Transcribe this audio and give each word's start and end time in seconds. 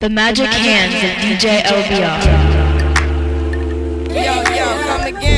The 0.00 0.08
magic 0.08 0.46
hands 0.46 0.94
of 0.94 1.10
DJ 1.18 1.58
LBR. 1.62 2.22
Yo, 4.06 4.14
yo, 4.54 4.82
come 4.84 5.16
again. 5.16 5.37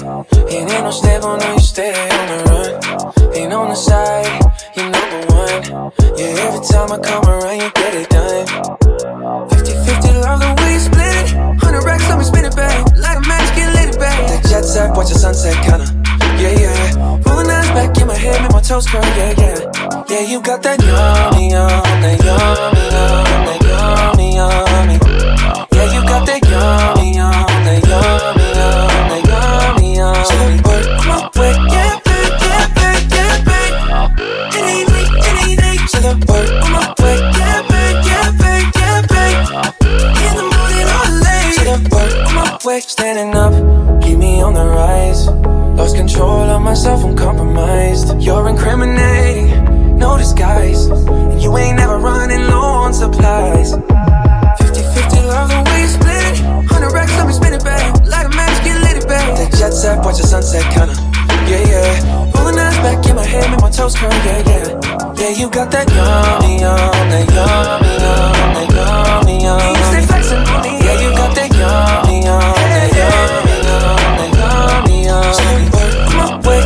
And 0.00 0.70
ain't 0.70 0.84
no 0.84 0.92
on, 1.28 1.38
no, 1.40 1.52
you 1.54 1.60
stay 1.60 1.90
on 1.90 2.26
the 2.30 2.38
run. 2.46 3.34
Ain't 3.34 3.52
on 3.52 3.68
the 3.68 3.74
side, 3.74 4.30
you're 4.76 4.86
number 4.86 5.20
one. 5.34 5.92
Yeah, 6.14 6.46
every 6.46 6.62
time 6.70 6.92
I 6.92 6.98
come 7.02 7.24
around, 7.26 7.58
you 7.58 7.70
get 7.74 7.94
it 7.94 8.08
done. 8.08 8.46
50 9.50 9.72
50 9.74 10.18
love 10.22 10.38
the 10.38 10.54
way 10.62 10.74
you 10.74 10.80
split 10.80 11.02
it. 11.02 11.34
100 11.34 11.82
racks, 11.82 12.08
let 12.08 12.18
me 12.18 12.24
spin 12.24 12.44
it 12.44 12.54
back. 12.54 12.86
Like 12.94 13.18
a 13.18 13.26
match, 13.26 13.50
get 13.56 13.74
lit 13.74 13.94
it 13.94 13.98
back. 13.98 14.18
The 14.30 14.48
jet 14.48 14.64
set, 14.64 14.96
watch 14.96 15.08
the 15.08 15.18
sunset, 15.18 15.58
kinda. 15.66 15.86
Yeah, 16.38 16.54
yeah. 16.54 17.18
Rolling 17.26 17.50
eyes 17.50 17.68
back 17.74 17.98
in 17.98 18.06
my 18.06 18.14
head, 18.14 18.40
make 18.42 18.52
my 18.52 18.60
toes 18.60 18.86
curl, 18.86 19.02
yeah, 19.18 19.34
yeah. 19.34 20.04
Yeah, 20.08 20.20
you 20.30 20.40
got 20.40 20.62
that 20.62 20.78
yummy, 20.78 21.50
yum, 21.50 21.66
that 21.66 22.22
yummy, 22.22 22.82
yum, 22.94 23.42
that 23.50 23.60
yummy, 23.66 24.36
yummy. 24.38 24.96
Yeah, 25.74 25.86
you 25.92 26.00
got 26.06 26.24
that 26.26 26.42
yummy, 26.46 27.07
you 30.34 30.62
work 30.64 30.86
my 31.06 31.30
way, 31.36 31.54
yeah, 31.72 32.00
babe, 32.04 32.34
yeah, 32.44 32.66
babe, 32.76 33.04
yeah, 33.16 33.36
babe. 33.48 33.74
It 34.54 34.64
ain't 34.64 34.88
me, 34.90 35.02
it. 35.56 35.88
So 35.88 35.98
the 36.00 36.14
work 36.28 36.50
my 36.74 36.94
way, 37.00 37.16
yeah, 37.38 37.62
babe, 37.70 37.98
yeah, 38.08 38.28
babe, 38.42 38.68
yeah, 38.80 39.00
babe. 39.12 39.40
In 40.26 40.32
the 40.38 40.46
morning 40.54 40.88
or 40.98 41.08
late. 41.24 41.54
So 41.56 41.62
the 41.64 41.78
work 41.92 42.14
my 42.34 42.58
way, 42.64 42.80
standing 42.80 43.34
up, 43.34 43.52
keep 44.02 44.18
me 44.18 44.42
on 44.42 44.54
the 44.54 44.64
rise. 44.64 45.28
Lost 45.78 45.96
control 45.96 46.50
of 46.50 46.62
myself, 46.62 47.04
I'm 47.04 47.16
compromised. 47.16 48.20
You're 48.20 48.48
incriminating, 48.48 49.96
no 49.96 50.18
disguise. 50.18 50.86
And 50.86 51.40
you 51.40 51.56
ain't 51.56 51.76
never 51.76 51.98
running 51.98 52.42
low 52.48 52.84
on 52.84 52.92
supplies. 52.92 53.72
Back. 59.88 60.04
That 60.04 60.04
jet 60.04 60.04
set, 60.04 60.04
watch 60.04 60.18
the 60.18 60.26
sunset, 60.26 60.64
kinda. 60.72 60.94
Yeah, 61.48 61.64
yeah. 61.64 62.32
Rolling 62.34 62.58
eyes 62.58 62.76
back 62.78 63.06
in 63.08 63.16
my 63.16 63.24
head, 63.24 63.50
make 63.50 63.60
my 63.60 63.70
toes 63.70 63.94
curl, 63.96 64.10
yeah, 64.10 64.42
yeah. 64.46 64.68
Yeah, 65.16 65.30
you 65.30 65.48
got 65.50 65.70
that 65.70 65.88
yummy, 65.90 66.60
yum, 66.60 66.76
that 67.10 67.26
yummy, 67.32 67.92
yum, 68.04 68.32
that 68.54 68.68
yummy, 68.74 69.42
yum. 69.42 69.60
You 69.76 69.84
stay 69.90 70.02
flexing 70.06 70.44
on 70.44 70.62
me. 70.62 70.72
Yeah, 70.84 71.00
you 71.00 71.10
got 71.16 71.34
that 71.34 71.50
yummy, 71.50 72.24
yum, 72.24 72.40
that 72.40 72.90
yummy, 72.98 73.56
yum, 73.68 73.96
that 74.18 74.30
yummy, 74.38 74.96
yum. 75.08 75.24
So 75.34 75.44
work 75.74 75.94
my 76.16 76.28
way, 76.46 76.60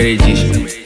ele. 0.00 0.79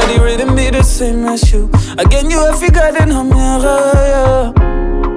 Nobody 0.00 0.18
rhythm 0.18 0.56
be 0.56 0.70
the 0.70 0.82
same 0.82 1.26
as 1.26 1.52
you. 1.52 1.70
Again, 1.98 2.30
you 2.30 2.38
have 2.38 2.62
a 2.62 3.24
mirror, 3.24 3.92
yeah. 3.94 4.52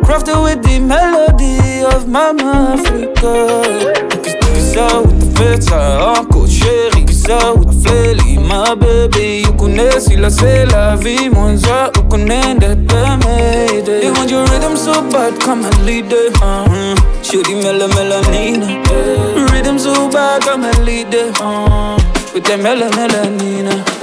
Crafted 0.04 0.44
with 0.44 0.62
the 0.62 0.78
melody 0.80 1.86
of 1.86 2.06
Mama 2.10 2.76
Africa. 2.76 4.04
Kisa 4.22 5.02
with 5.06 5.20
the 5.22 5.40
feta, 5.40 6.02
uncle 6.18 6.44
chéri. 6.48 7.08
Kisa 7.08 7.54
with 7.56 7.82
the 7.82 7.90
flaily, 7.90 8.38
my 8.46 8.76
baby. 8.76 9.44
You 9.46 9.54
connais 9.54 10.02
si 10.02 10.18
la 10.18 10.30
c'est 10.30 10.66
la 10.66 10.98
vie, 10.98 11.30
mon 11.30 11.58
ça, 11.58 11.90
you 11.96 12.04
connais 12.10 12.56
that 12.60 12.78
made 13.24 13.86
They 13.86 14.12
want 14.12 14.30
your 14.30 14.46
rhythm 14.48 14.76
so 14.76 15.02
bad, 15.10 15.40
come 15.40 15.64
and 15.64 15.86
lead 15.86 16.12
it. 16.12 16.36
Uh-huh. 16.42 16.96
Shooty 17.24 17.56
mela 17.64 17.88
melanina. 17.88 18.68
Yeah. 18.92 19.50
Rhythm 19.54 19.80
so 19.80 20.10
bad, 20.10 20.42
come 20.42 20.66
and 20.66 20.84
lead 20.84 21.14
it. 21.14 21.40
Uh, 21.40 21.98
with 22.34 22.44
the 22.44 22.58
mela 22.58 22.90
melanina. 22.90 24.03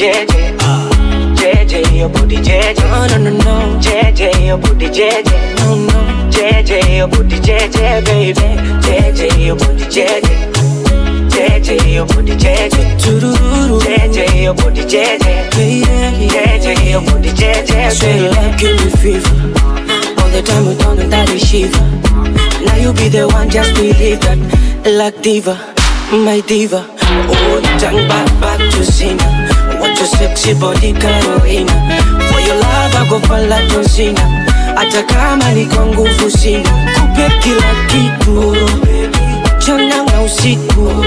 JJ. 0.00 0.56
JJ, 1.36 1.94
your 1.94 2.08
booty 2.08 2.36
JJ. 2.36 2.78
No, 2.88 3.06
no, 3.06 3.18
no, 3.18 3.30
no. 3.44 3.78
JJ, 3.80 4.46
your 4.46 4.56
booty 4.56 4.86
JJ. 4.86 5.58
No, 5.58 5.74
no. 5.76 6.30
JJ, 6.30 6.96
your 6.96 7.06
booty 7.06 7.36
JJ, 7.36 8.06
baby. 8.06 8.40
JJ, 8.80 9.44
your 9.44 9.56
booty 9.56 9.84
JJ. 9.84 10.24
JJ, 11.28 11.92
your 11.92 12.06
booty 12.06 12.32
JJ. 12.32 12.96
JJ, 12.96 14.42
your 14.42 14.54
booty 14.54 14.84
JJ. 14.86 15.50
JJ, 15.50 16.90
your 16.90 17.02
booty 17.02 17.28
JJ, 17.28 18.00
baby. 18.00 18.28
love 18.30 18.58
give 18.58 18.82
me 18.82 18.90
fever. 19.02 19.28
All 20.16 20.30
the 20.30 20.40
time 20.42 20.64
we 20.64 20.76
don't 20.76 21.10
that 21.10 21.28
is 21.28 21.42
shiver. 21.42 21.78
Now 22.64 22.76
you 22.76 22.94
be 22.94 23.10
the 23.10 23.28
one, 23.28 23.50
just 23.50 23.74
believe 23.74 24.22
that. 24.22 24.38
Like 24.86 25.20
diva, 25.20 25.56
my 26.10 26.40
diva. 26.40 26.86
Oh, 27.02 27.60
turn 27.78 28.08
back, 28.08 28.40
back 28.40 28.58
to 28.72 28.82
sinner. 28.82 29.59
Your 30.00 30.08
sexy 30.08 30.54
body, 30.54 30.92
Carolina. 30.94 31.72
For 32.32 32.40
your 32.40 32.56
love, 32.56 32.94
I 32.96 33.06
go 33.10 33.20
for 33.20 33.36
la 33.38 33.60
John 33.68 33.84
Cena. 33.84 34.20
Hata 34.76 35.02
kama 35.02 35.52
niko 35.52 35.86
nguvu 35.86 36.30
sina, 36.30 36.70
kupe 36.94 37.30
kila 37.42 37.74
kitu. 37.86 38.56
Chana 39.58 40.02
na 40.04 40.22
usiku, 40.22 41.04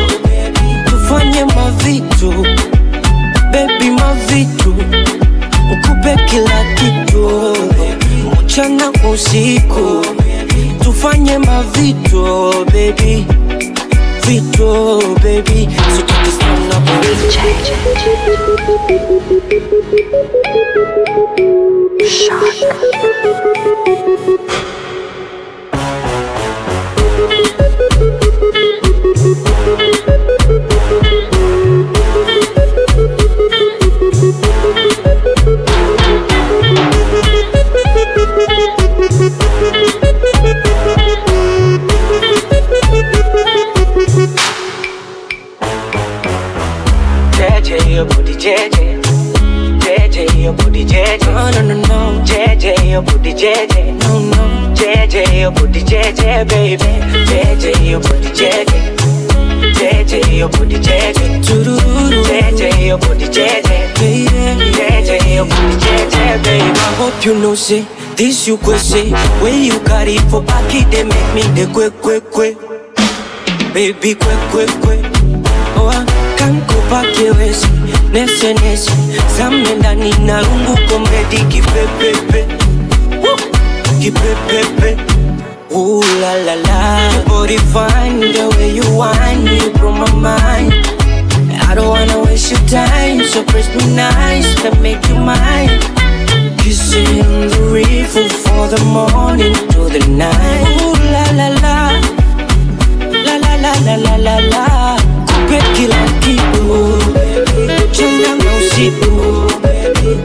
tufanye 0.86 1.46
mavitu. 1.46 2.34
Baby, 3.52 3.90
mavitu. 3.90 4.74
Kupe 5.82 6.16
kila 6.30 6.64
kitu. 6.76 7.58
Mchana 8.44 8.92
kwa 8.92 9.10
usiku, 9.10 10.06
tufanye 10.84 11.38
mavitu 11.38 12.54
baby, 12.66 13.26
vitu 14.28 15.00
baby, 15.24 15.68
sitaki 15.96 16.32
sana 16.32 16.82
JJ, 17.30 17.68
say 67.56 67.86
this 68.16 68.48
you 68.48 68.58
say 68.78 69.12
when 69.42 69.64
you 69.64 69.80
carry 69.86 70.18
for 70.30 70.42
back 70.42 70.64
it 70.74 70.90
they 70.92 71.04
make 71.04 71.34
me 71.36 71.42
the 71.56 71.70
quick 71.74 71.94
quick 72.02 72.24
quick 72.32 72.58
baby 73.74 74.16
quick 74.16 74.40
quick 74.52 74.70
quick 74.82 75.06
oh 75.78 75.90
I 75.90 76.06
can't 76.38 76.66
go 76.68 76.78
back 76.90 77.08
here 77.16 77.34
nese 78.12 78.54
nese 78.54 78.92
zame 79.38 79.76
ndani 79.76 80.14
na 80.26 80.42
rungu 80.42 80.78
komedi 80.90 81.38
kipepepe 81.50 82.46
kipepepe 84.00 84.98
Ooh 85.76 86.04
la 86.22 86.34
la 86.46 86.54
la, 86.54 87.24
body 87.28 87.58
fine, 87.58 88.20
the 88.20 88.48
way 88.58 88.70
you 88.76 88.84
whine, 88.96 89.48
you 89.48 89.72
blow 89.74 89.92
my 89.92 90.12
mind. 90.14 90.72
I 91.68 91.74
don't 91.74 91.90
wanna 91.90 92.22
waste 92.22 92.52
your 92.52 92.60
time, 92.70 93.24
so 93.24 93.44
press 93.46 93.68
me 93.76 93.96
nice 93.96 94.54
to 94.62 94.70
make 94.82 95.04
you 95.10 95.16
mine. 95.16 95.72
Kissing 96.64 97.20
the 97.52 97.70
river 97.72 98.28
for 98.44 98.68
the 98.68 98.82
morning 98.86 99.54
to 99.74 99.82
the 99.92 100.00
night. 100.08 100.64
Ooh 100.82 100.96
la 101.14 101.26
la 101.40 101.48
la, 101.64 101.76
la 103.26 103.36
la 103.44 103.54
la 103.64 103.74
la 103.86 103.96
la 104.06 104.16
la 104.16 104.36
la. 104.54 104.98
Kupe 105.28 105.60
kila 105.76 106.02
kitu, 106.24 106.98
chana 107.92 108.36
na 108.36 108.52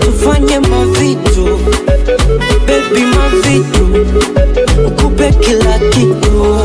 tufanye 0.00 0.58
mavitu, 0.58 1.58
baby 2.66 3.02
mavitu. 3.14 3.84
Kupe 5.02 5.32
kila 5.32 5.78
kitu, 5.78 6.56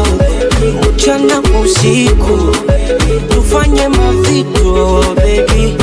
mchana 0.96 1.42
usiku, 1.64 2.56
tufanye 3.30 3.88
mavitu, 3.88 5.04
baby 5.16 5.78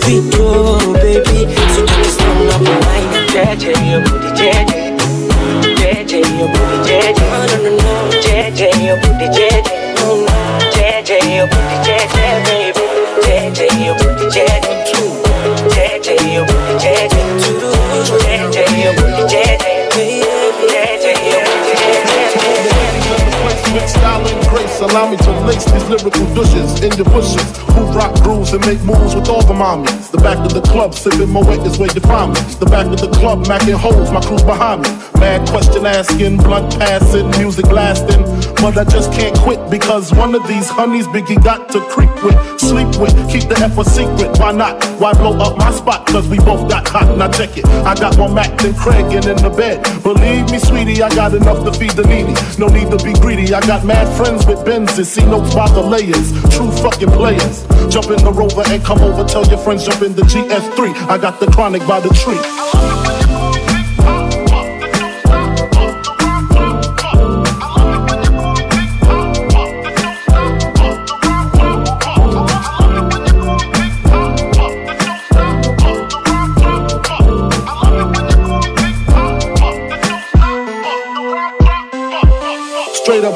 vitu, 0.00 0.92
baby. 0.94 1.46
So 1.74 1.84
take 1.86 2.06
it 2.06 2.12
slow 2.12 2.34
now, 2.48 2.58
but 2.58 2.78
wine 2.86 3.12
and 3.18 3.28
jeje, 3.30 3.72
your 3.90 4.00
booty 4.04 4.30
jeje, 4.38 4.78
jeje, 5.78 6.20
your 6.38 6.48
booty 6.48 6.78
jeje, 6.88 7.12
no 7.20 7.58
no 7.62 7.70
no 7.76 7.92
jeje, 8.24 8.68
your 8.84 8.96
booty 9.02 9.26
jeje, 9.36 9.72
no 10.00 10.16
no, 10.26 10.36
jeje, 10.74 11.18
your 11.36 11.46
booty 11.48 11.76
jeje, 11.86 12.24
baby, 12.46 12.84
jeje, 13.26 13.66
your 13.84 13.94
booty 13.98 14.26
jeje, 14.30 14.70
allow 24.82 25.10
me 25.10 25.16
to 25.16 25.30
lace 25.46 25.64
these 25.64 25.88
lyrical 25.88 26.26
douches 26.34 26.82
in 26.82 26.90
the 26.98 27.04
bushes. 27.04 27.58
Who 27.74 27.82
rock 27.92 28.14
grooves 28.22 28.52
and 28.52 28.64
make 28.66 28.82
moves 28.82 29.14
with 29.14 29.28
all 29.28 29.42
the 29.42 29.54
mommies. 29.54 30.11
Back 30.22 30.38
of 30.38 30.54
the 30.54 30.62
club, 30.62 30.94
sipping 30.94 31.30
Moet 31.30 31.66
is 31.66 31.78
where 31.78 31.90
you 31.92 32.00
find 32.00 32.32
me. 32.32 32.40
The 32.60 32.66
back 32.66 32.86
of 32.86 33.00
the 33.00 33.10
club, 33.10 33.44
macking 33.46 33.74
holes, 33.74 34.12
my 34.12 34.20
crew's 34.20 34.44
behind 34.44 34.82
me. 34.82 34.88
Mad 35.18 35.48
question 35.48 35.84
asking, 35.84 36.36
blunt 36.38 36.78
passing, 36.78 37.28
music 37.42 37.66
lasting. 37.66 38.22
But 38.62 38.78
I 38.78 38.84
just 38.84 39.12
can't 39.12 39.36
quit 39.38 39.58
because 39.68 40.12
one 40.14 40.36
of 40.36 40.46
these 40.46 40.70
honeys 40.70 41.08
Biggie 41.08 41.42
got 41.42 41.68
to 41.70 41.80
creep 41.90 42.10
with, 42.22 42.38
sleep 42.60 42.86
with, 43.02 43.14
keep 43.30 43.50
the 43.50 43.58
F 43.58 43.76
a 43.78 43.84
secret. 43.84 44.38
Why 44.38 44.52
not? 44.52 44.82
Why 45.00 45.12
blow 45.12 45.34
up 45.38 45.58
my 45.58 45.72
spot? 45.72 46.06
Cause 46.06 46.28
we 46.28 46.38
both 46.38 46.70
got 46.70 46.86
hot. 46.86 47.18
Now 47.18 47.30
check 47.30 47.58
it. 47.58 47.66
I 47.66 47.94
got 47.94 48.16
more 48.16 48.30
Mac 48.30 48.56
than 48.58 48.74
Craig 48.74 49.06
and 49.10 49.26
in 49.26 49.36
the 49.42 49.50
bed. 49.50 49.82
Believe 50.04 50.50
me, 50.50 50.58
sweetie, 50.58 51.02
I 51.02 51.08
got 51.14 51.34
enough 51.34 51.64
to 51.64 51.72
feed 51.72 51.98
the 51.98 52.06
needy. 52.06 52.34
No 52.58 52.68
need 52.68 52.90
to 52.94 52.98
be 53.02 53.12
greedy. 53.18 53.52
I 53.52 53.60
got 53.66 53.84
mad 53.84 54.06
friends 54.16 54.46
with 54.46 54.58
Benzes. 54.64 55.06
See 55.06 55.26
notes 55.26 55.52
by 55.54 55.68
the 55.70 55.82
layers. 55.82 56.30
True 56.54 56.70
fucking 56.70 57.10
players. 57.10 57.66
Jump 57.90 58.14
in 58.14 58.22
the 58.22 58.32
rover 58.32 58.62
and 58.66 58.82
come 58.84 59.00
over. 59.00 59.24
Tell 59.24 59.44
your 59.46 59.58
friends 59.58 59.84
jump 59.84 60.02
in 60.02 60.11
the 60.12 60.22
GS3. 60.22 60.94
I 61.08 61.18
got 61.18 61.40
the 61.40 61.46
chronic 61.46 61.86
by 61.86 62.00
the 62.00 62.10
tree. 62.10 63.01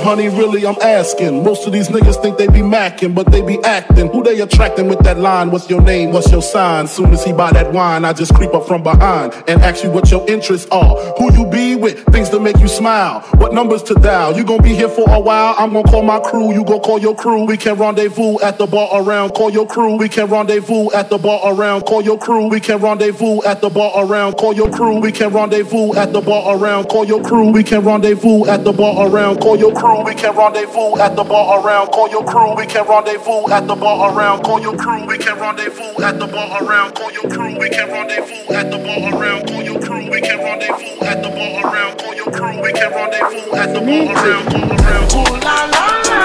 Honey, 0.07 0.29
really, 0.29 0.65
I'm 0.65 0.77
asking. 0.81 1.43
Most 1.43 1.67
of 1.67 1.73
these 1.73 1.89
niggas 1.89 2.23
think 2.23 2.39
they 2.39 2.47
be 2.47 2.61
macking, 2.61 3.13
but 3.13 3.33
they 3.33 3.43
be 3.43 3.59
acting. 3.65 4.07
Who 4.13 4.23
they 4.23 4.41
attracting 4.41 4.87
with 4.87 5.01
that 5.01 5.19
line? 5.19 5.51
What's 5.51 5.69
your 5.69 5.81
name? 5.81 6.13
What's 6.13 6.31
your 6.31 6.43
sign? 6.43 6.87
Soon 6.87 7.13
as 7.13 7.25
he 7.25 7.33
buy 7.33 7.51
that 7.51 7.73
wine, 7.73 8.05
I 8.05 8.13
just 8.13 8.33
creep 8.33 8.55
up 8.55 8.69
from 8.69 8.85
behind 8.85 9.35
and 9.49 9.61
ask 9.63 9.83
you 9.83 9.91
what 9.91 10.09
your 10.13 10.25
interests 10.29 10.69
are. 10.71 10.95
Who 11.19 11.35
you 11.35 11.45
be 11.47 11.75
with? 11.75 12.05
Things 12.13 12.31
to 12.31 12.39
make 12.39 12.57
you 12.61 12.69
smile. 12.69 13.21
What 13.39 13.53
numbers 13.53 13.83
to 13.85 13.95
dial? 13.95 14.37
You 14.37 14.45
gonna 14.45 14.63
be 14.63 14.77
here 14.77 14.89
for 14.89 15.11
a 15.11 15.19
while? 15.19 15.57
I'm 15.59 15.73
gonna 15.73 15.89
call 15.91 16.03
my 16.03 16.21
crew. 16.21 16.55
You 16.55 16.65
go 16.65 16.79
call 16.79 17.01
your 17.01 17.17
crew. 17.17 17.45
We 17.45 17.57
can 17.57 17.77
rendezvous 17.77 18.39
at 18.45 18.59
the 18.59 18.67
bar 18.67 19.03
around. 19.03 19.31
Call 19.31 19.51
your 19.51 19.67
crew. 19.67 19.97
We 19.97 20.09
can 20.09 20.29
rendezvous 20.31 20.93
at 20.93 21.11
the 21.11 21.19
bar 21.19 21.53
around. 21.53 21.83
Call 21.83 22.03
your 22.03 22.19
crew. 22.19 22.47
We 22.47 22.61
can 22.61 22.81
rendezvous 22.81 23.43
at 23.43 23.61
the 23.61 23.71
bar 23.71 24.07
around. 24.07 24.35
Call 24.35 24.55
your 24.55 24.71
crew. 24.71 25.01
We 25.01 25.11
can 25.11 25.33
rendezvous 25.33 25.95
at 25.97 26.13
the 26.13 26.21
bar 26.21 26.57
around. 26.57 26.85
Call 26.91 27.05
your 27.05 27.25
crew. 27.25 27.51
We 27.51 27.65
can 27.65 27.85
rendezvous 27.85 28.47
at 28.47 28.63
the 28.63 28.73
bar 28.73 29.09
around. 29.09 29.41
Call 29.41 29.57
your 29.57 29.75
crew. 29.75 29.96
We 30.05 30.15
can 30.15 30.35
rendezvous 30.37 30.99
at 30.99 31.17
the 31.17 31.25
bar 31.25 31.61
around. 31.61 31.89
Call 31.93 32.09
your 32.11 32.25
crew. 32.25 32.55
We 32.55 32.67
can 32.67 32.87
rendezvous 32.87 33.51
at 33.51 33.67
the 33.67 33.75
bar 33.75 34.13
around. 34.13 34.43
Call 34.45 34.61
your 34.61 34.77
crew. 34.77 35.07
We 35.07 35.19
can 35.19 35.39
rendezvous 35.39 36.03
at 36.03 36.19
the 36.19 36.27
bar 36.27 36.63
around. 36.63 36.95
Call 36.95 37.13
your 37.13 37.29
crew. 37.31 37.59
We 37.59 37.69
can 37.71 37.89
rendezvous 37.91 38.55
at 38.55 38.71
the 38.71 38.79
bar 38.79 39.15
around. 39.15 39.47
Call 39.49 39.63
your 39.63 39.81
crew. 39.81 40.11
We 40.11 40.21
can 40.21 40.39
rendezvous 40.39 41.05
at 41.05 41.23
the 41.23 41.29
bar 41.29 41.73
around. 41.73 41.99
Call 41.99 42.15
your 42.15 42.31
crew. 42.31 42.63
We 42.63 42.73
can 42.73 42.91
rendezvous 42.93 43.55
at 43.57 43.75
the 43.75 43.81
bar 43.81 44.05
around. 44.15 44.45
Call 44.51 44.73
around. 44.73 45.11
Call 45.11 45.27
Ooh 45.27 45.41
la 45.41 45.59
la 45.75 45.87
la, 46.11 46.25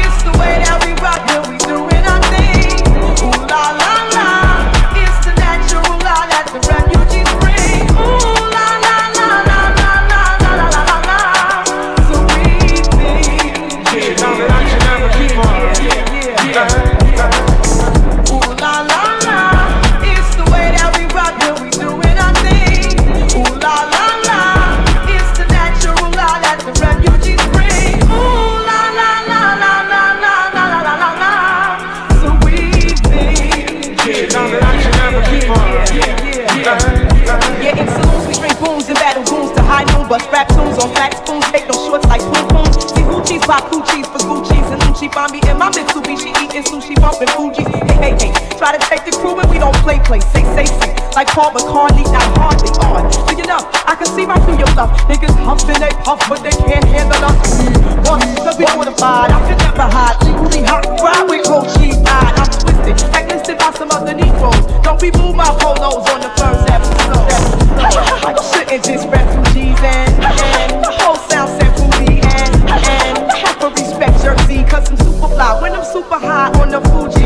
it's 0.00 0.22
the 0.22 0.32
way 0.38 0.54
that 0.64 0.78
we 0.84 0.92
rock 1.00 1.24
and 1.34 1.42
we 1.48 1.56
doing 1.64 2.04
our 2.12 2.22
thing. 2.30 2.80
Ooh 3.24 3.46
la 3.48 3.64
la 3.80 3.92
la, 4.14 4.19
bust 40.10 40.26
rap 40.34 40.48
tunes 40.50 40.74
on 40.82 40.90
flat 40.90 41.14
spoons, 41.22 41.46
take 41.54 41.70
no 41.70 41.78
shorts 41.86 42.02
like 42.10 42.18
spoon 42.18 42.42
spoons. 42.50 42.74
See 42.90 43.06
Gucci's 43.06 43.46
buy 43.46 43.62
Gucci's 43.70 44.10
for 44.10 44.18
Gucci's 44.26 44.66
and 44.74 44.82
Gucci 44.82 45.06
find 45.14 45.30
me 45.30 45.38
in 45.46 45.54
my 45.54 45.70
Mitsubishi 45.70 46.34
eating 46.42 46.66
sushi, 46.66 46.98
bumping 46.98 47.30
Fugees. 47.38 47.70
Hey, 48.02 48.18
hey, 48.18 48.18
hey, 48.18 48.58
try 48.58 48.74
to 48.74 48.82
take 48.90 49.06
the 49.06 49.14
crew 49.22 49.38
and 49.38 49.46
we 49.46 49.62
don't 49.62 49.76
play 49.86 50.02
play, 50.02 50.18
say 50.34 50.42
say 50.58 50.66
say, 50.66 50.90
like 51.14 51.30
Paul 51.30 51.54
McCartney, 51.54 52.02
not 52.10 52.26
hardly 52.34 52.74
on. 52.82 53.06
You 53.38 53.46
know, 53.46 53.62
I 53.86 53.94
can 53.94 54.10
see 54.10 54.26
right 54.26 54.42
through 54.42 54.58
your 54.58 54.70
bluff. 54.74 54.90
Niggas 55.06 55.30
huffing 55.46 55.78
they 55.78 55.94
puff, 56.02 56.18
but 56.26 56.42
they 56.42 56.58
can't 56.58 56.84
handle 56.90 57.22
us. 57.30 57.62
One, 58.10 58.18
cause 58.42 58.58
we 58.58 58.66
fortified, 58.66 59.30
I 59.30 59.38
can 59.46 59.58
never 59.62 59.86
hide. 59.86 60.18
Legally 60.26 60.66
hot, 60.66 60.90
ride 60.98 61.22
with 61.30 61.46
cheese 61.78 62.02
ride. 62.02 62.34
I'm 62.34 62.50
twisted, 62.50 62.98
blacklisted 63.14 63.58
by 63.62 63.70
some 63.78 63.94
other 63.94 64.18
Negroes. 64.18 64.58
Don't 64.82 64.98
be 64.98 65.14
move 65.14 65.38
my 65.38 65.54
polos 65.62 66.02
on 66.10 66.18
the 66.18 66.34
first 66.34 66.66
episode. 66.66 67.30
You 67.78 68.42
shouldn't 68.42 68.70
refugees 68.70 69.04
super 76.00 76.18
high 76.18 76.50
on 76.60 76.70
the 76.70 76.80
Fuji 76.88 77.19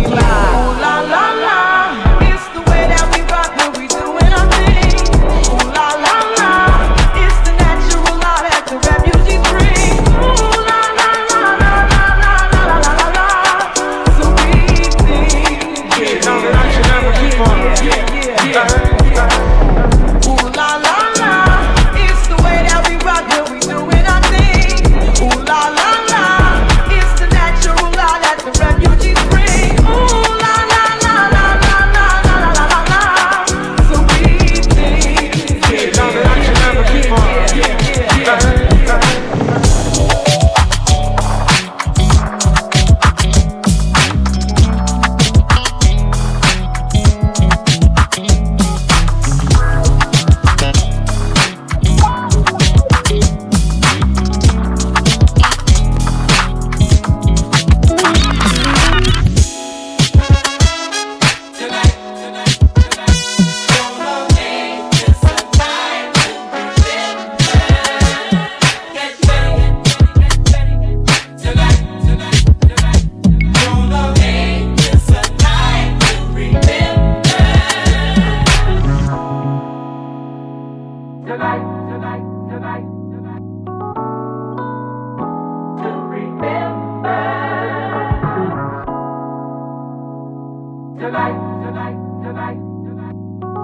tonight, 90.99 91.39
tonight, 91.65 91.99
tonight, 92.23 92.61
tonight. 92.87 93.17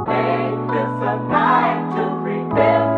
Make 0.08 0.68
this 0.72 0.92
a 1.02 1.16
night 1.28 1.96
to 1.96 2.02
remember. 2.24 2.89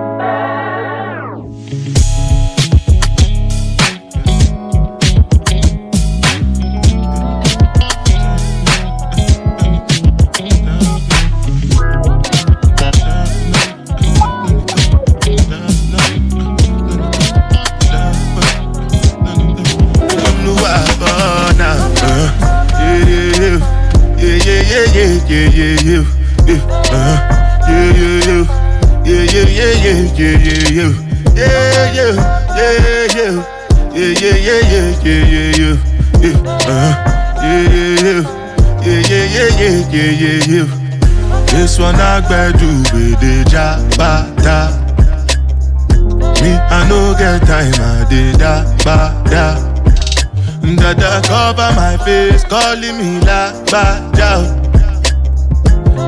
Calling 52.53 52.99
me 52.99 53.21
Lagbaja. 53.21 54.31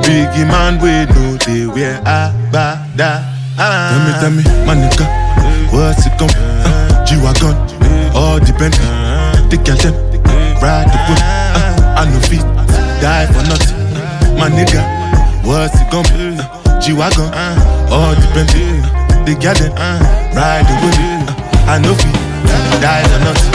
Biggie 0.05 0.47
man, 0.47 0.77
we 0.77 0.93
know 1.13 1.37
they 1.45 1.67
wear 1.67 1.97
Agbada. 2.05 3.25
Ah. 3.57 3.89
Tell 3.91 4.01
me, 4.05 4.13
tell 4.21 4.33
me, 4.37 4.67
my 4.67 4.75
nigga, 4.75 5.07
what's 5.73 6.05
it 6.07 6.13
be? 6.19 6.27
Uh, 6.37 7.05
G-Wagon, 7.07 7.57
all 8.15 8.39
depend. 8.41 8.75
The 9.51 9.57
girl 9.65 9.77
them, 9.81 9.95
ride 10.61 10.89
the 10.93 10.99
whip. 11.09 11.21
Uh, 11.57 12.01
I 12.01 12.05
know 12.11 12.21
feet, 12.29 12.45
die 13.01 13.27
for 13.33 13.43
nothing. 13.49 14.39
My 14.39 14.51
nigga, 14.51 14.94
what's 15.45 15.81
it 15.81 15.91
gon' 15.91 16.05
be? 16.15 16.37
Uh, 16.41 16.81
G-Wagon, 16.81 17.31
all 17.93 18.15
depend. 18.15 18.49
The 19.25 19.35
girl 19.41 19.55
them, 19.55 19.73
ride 20.37 20.67
the 20.69 20.75
whip. 20.83 20.97
Uh, 20.99 21.71
I 21.71 21.79
know 21.79 21.95
feet, 21.95 22.13
die 22.83 23.05
for 23.09 23.21
nothing. 23.25 23.55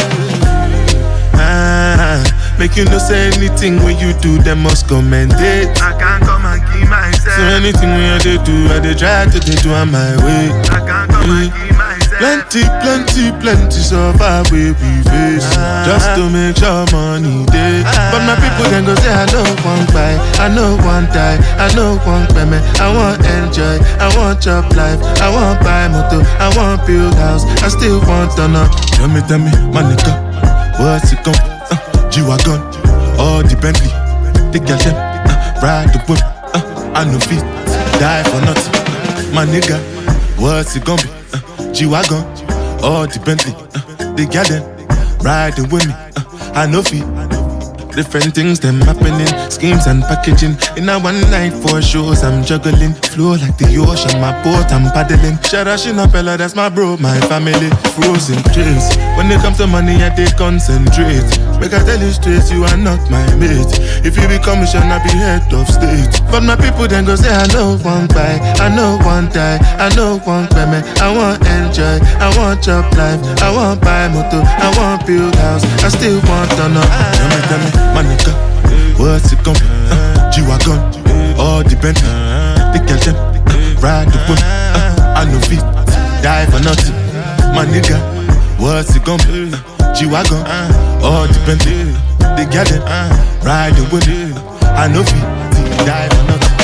Ah. 1.36 2.24
Make 2.60 2.76
you 2.76 2.84
no 2.86 2.98
say 2.98 3.32
anything 3.32 3.78
when 3.84 3.98
you 4.00 4.12
do, 4.20 4.38
them 4.40 4.64
must 4.64 4.90
commend 4.90 5.32
it. 5.38 5.70
I 5.82 5.96
can't 5.98 6.22
come 6.24 6.44
and 6.44 6.62
keep 6.74 6.90
myself. 6.90 7.38
So 7.38 7.44
anything 7.56 7.88
when 7.90 8.12
I 8.12 8.20
do, 8.20 8.68
I 8.68 8.80
they 8.80 8.94
try 8.96 9.24
to 9.32 9.40
they 9.40 9.56
do 9.64 9.72
on 9.72 9.92
my 9.92 10.12
way. 10.26 10.52
I 10.68 10.84
can't 10.84 11.10
come 11.10 11.30
and 11.32 11.54
keep 11.54 11.72
myself. 11.72 11.79
Plenty, 12.20 12.68
plenty, 12.84 13.32
plenty 13.40 13.80
suffer 13.80 14.44
we 14.52 14.76
we 14.76 14.92
face 15.08 15.48
just 15.88 16.12
to 16.20 16.28
make 16.30 16.58
sure 16.60 16.84
money 16.92 17.48
day. 17.48 17.80
But 18.12 18.28
my 18.28 18.36
people 18.36 18.68
then 18.68 18.84
go 18.84 18.94
say 19.00 19.08
I 19.08 19.24
know 19.32 19.48
one 19.64 19.88
buy, 19.96 20.20
I 20.36 20.52
know 20.54 20.76
one 20.84 21.08
die, 21.16 21.40
I 21.56 21.72
know 21.76 21.96
one 22.04 22.28
payment. 22.36 22.60
I 22.80 22.92
want 22.92 23.24
enjoy, 23.24 23.80
I 24.04 24.12
want 24.20 24.44
chop 24.44 24.68
life, 24.76 25.00
I 25.24 25.32
want 25.32 25.64
buy 25.64 25.88
motor, 25.88 26.22
I 26.44 26.52
want 26.60 26.86
build 26.86 27.16
house, 27.16 27.48
I 27.64 27.70
still 27.70 28.04
want 28.04 28.36
to. 28.36 28.52
Tell 29.00 29.08
me, 29.08 29.22
tell 29.24 29.40
me, 29.40 29.52
my 29.72 29.82
nigga, 29.88 30.12
what's 30.80 31.14
it 31.14 31.24
gon' 31.24 31.40
G-Wagon, 32.12 32.60
all 33.18 33.44
the 33.44 33.56
Bentley. 33.62 33.88
The 34.52 34.60
girl 34.60 34.78
them, 34.82 34.96
uh, 34.98 35.62
ride 35.62 35.94
the 35.94 36.00
whip. 36.10 36.20
Uh, 36.54 36.92
I 36.96 37.06
know 37.06 37.20
feet, 37.20 37.46
die 38.02 38.24
for 38.24 38.42
nothing. 38.42 38.74
My 39.34 39.46
nigga, 39.46 39.78
what's 40.38 40.76
it 40.76 40.84
gonna 40.84 41.02
be? 41.04 41.10
Uh, 41.32 41.40
G-Wagon, 41.74 42.24
all 42.84 43.08
the 43.08 43.22
Bentley. 43.26 43.54
Uh, 43.54 44.44
them, 44.44 44.64
riding 45.22 45.70
with 45.70 45.88
me. 45.88 45.94
Uh, 45.94 46.52
I 46.54 46.66
know 46.68 46.82
feet. 46.82 47.06
Different 47.96 48.34
things 48.36 48.60
them 48.60 48.80
happening, 48.82 49.28
schemes 49.50 49.88
and 49.88 50.04
packaging. 50.04 50.56
In 50.78 50.88
a 50.90 51.00
one 51.00 51.20
night 51.32 51.52
four 51.52 51.82
shows, 51.82 52.24
I'm 52.24 52.44
juggling. 52.44 52.94
Flow 53.12 53.32
like 53.32 53.58
the 53.58 53.66
ocean, 53.82 54.22
my 54.22 54.32
boat 54.44 54.72
I'm 54.72 54.92
paddling. 54.92 55.38
Sharashina 55.44 56.12
Bella, 56.12 56.38
that's 56.38 56.56
my 56.56 56.70
bro, 56.70 56.98
my 56.98 57.20
family. 57.22 57.70
Frozen 57.98 58.42
dreams. 58.54 58.96
When 59.18 59.32
it 59.32 59.42
comes 59.42 59.58
to 59.58 59.68
money, 59.68 60.02
I 60.04 60.10
they 60.16 60.28
concentrate. 60.38 61.49
Make 61.60 61.74
I 61.74 61.84
tell 61.84 62.00
you 62.00 62.12
straight, 62.12 62.48
you 62.52 62.64
are 62.64 62.78
not 62.78 63.04
my 63.12 63.24
mate. 63.36 63.68
If 64.08 64.16
you 64.16 64.28
become 64.32 64.62
mission, 64.64 64.84
I 64.88 65.04
be 65.04 65.12
head 65.12 65.52
of 65.54 65.68
state. 65.68 66.24
But 66.32 66.44
my 66.44 66.56
people 66.56 66.88
then 66.88 67.04
go 67.06 67.16
say, 67.16 67.30
I 67.30 67.48
know 67.52 67.78
one 67.84 68.08
buy, 68.08 68.40
I 68.64 68.74
know 68.74 68.98
one 69.04 69.28
die, 69.30 69.60
I 69.76 69.94
know 69.96 70.20
one 70.24 70.48
payment. 70.48 70.88
I 71.04 71.12
want 71.12 71.44
enjoy, 71.46 72.00
I 72.24 72.32
want 72.40 72.64
chop 72.64 72.88
life, 72.96 73.20
I 73.44 73.52
want 73.52 73.82
buy 73.82 74.08
motor, 74.08 74.40
I 74.40 74.72
want 74.80 75.06
build 75.06 75.36
house, 75.36 75.64
I 75.84 75.90
still 75.90 76.22
want 76.32 76.50
to 76.56 76.70
know. 76.72 76.88
Tell 76.88 77.28
me, 77.28 77.40
tell 77.52 77.60
me 77.60 77.70
my 77.92 78.04
nigga. 78.08 78.34
What's 79.00 79.32
it 79.32 79.44
gon' 79.44 79.56
be? 79.56 79.68
Uh, 79.92 80.32
G-Wagon, 80.32 80.80
all 81.40 81.64
the 81.64 81.76
Bentley. 81.82 82.08
The 82.72 82.80
girl 82.88 83.00
them, 83.04 83.16
uh, 83.16 83.82
ride 83.84 84.08
the 84.08 84.20
whip. 84.28 84.40
Uh, 84.40 85.16
I 85.16 85.26
know 85.26 85.40
feet, 85.48 85.64
die 86.24 86.46
for 86.48 86.60
nothing. 86.64 86.96
My 87.56 87.66
nigga, 87.66 88.00
what's 88.60 88.96
it 88.96 89.04
gon' 89.04 89.20
be? 89.28 89.52
Uh, 89.56 89.94
G-Wagon, 89.96 90.44
all 91.04 91.28
the 91.28 91.40
Bentley. 91.46 91.94
The 92.20 92.46
girl 92.52 92.66
them, 92.66 93.10
ride 93.44 93.74
the 93.76 93.84
whip. 93.92 94.06
I 94.78 94.88
know 94.88 95.04
feet, 95.04 95.24
die 95.86 96.08
for 96.10 96.24
nothing. 96.28 96.58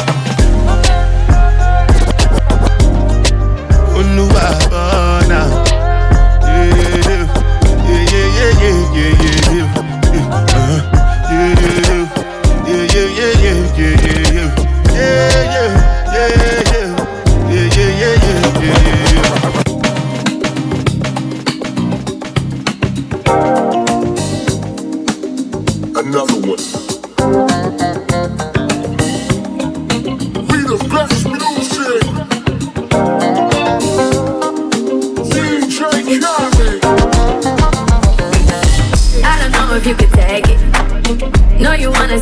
Olúwa 3.95 4.45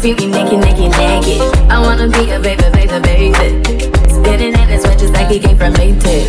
See 0.04 0.14
me 0.16 0.28
naked, 0.28 0.60
naked, 0.60 0.92
naked. 0.98 1.40
I 1.72 1.80
wanna 1.80 2.10
be 2.10 2.30
a 2.32 2.38
baby, 2.38 2.62
baby, 2.74 3.00
baby. 3.08 3.64
Spinning 4.10 4.52
in 4.52 4.68
his 4.68 4.84
just 4.84 5.14
like 5.14 5.30
he 5.30 5.40
came 5.40 5.56
from 5.56 5.72
Maytag. 5.76 6.28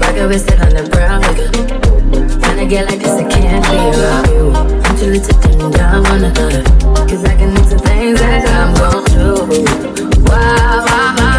Rocket 0.00 0.28
with 0.28 0.48
sit 0.48 0.60
on 0.60 0.70
the 0.70 0.88
brown 0.88 1.20
nigga. 1.22 1.50
When 2.40 2.58
I 2.60 2.66
get 2.66 2.88
like 2.88 3.00
this, 3.00 3.10
I 3.10 3.28
can't 3.28 3.64
be 3.66 3.98
around 3.98 4.28
you. 4.28 4.52
I'm 4.54 4.96
too 4.96 5.06
little 5.10 5.40
to 5.42 5.76
down 5.76 6.04
one 6.04 6.22
another. 6.22 6.62
Cause 7.10 7.24
I 7.24 7.34
can 7.34 7.50
into 7.50 7.78
things 7.80 8.20
that 8.20 8.46
I'm 8.46 8.74
gon' 8.78 9.04
do. 9.10 9.58
Wow, 10.30 10.86
wow. 10.86 11.16
Wow, 11.18 11.29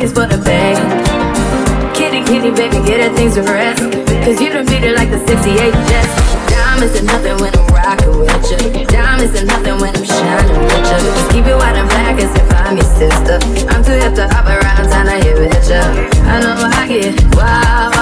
Is 0.00 0.12
for 0.16 0.24
the 0.24 0.40
bag. 0.40 0.80
Kitty, 1.94 2.24
kitty, 2.24 2.48
baby, 2.48 2.80
get 2.88 3.04
her 3.04 3.14
things 3.14 3.34
to 3.34 3.42
rest. 3.42 3.84
Cause 4.24 4.40
you 4.40 4.48
done 4.48 4.64
beat 4.64 4.80
it 4.80 4.96
like 4.96 5.10
the 5.10 5.20
68 5.28 5.52
Jets. 5.60 6.12
Diamonds 6.48 6.96
are 6.96 7.04
nothing 7.04 7.36
when 7.36 7.52
I'm 7.52 7.68
rocking 7.68 8.16
with 8.16 8.32
you. 8.48 8.86
Diamonds 8.88 9.36
are 9.36 9.44
nothing 9.44 9.76
when 9.76 9.92
I'm 9.92 10.04
shining 10.08 10.56
with 10.56 10.72
you. 10.72 11.04
Just 11.04 11.30
keep 11.36 11.44
it 11.44 11.52
white 11.52 11.76
and 11.76 11.84
black 11.92 12.16
as 12.16 12.32
if 12.32 12.48
I'm 12.48 12.80
your 12.80 12.88
sister. 12.96 13.36
I'm 13.68 13.84
too 13.84 13.92
hip 14.00 14.16
to 14.16 14.24
hop 14.32 14.48
around, 14.48 14.88
time 14.88 15.04
to 15.04 15.20
hit 15.20 15.36
with 15.36 15.68
you. 15.68 15.84
I 16.24 16.40
know 16.40 16.56
I 16.56 16.88
get 16.88 17.20
wow, 17.36 17.99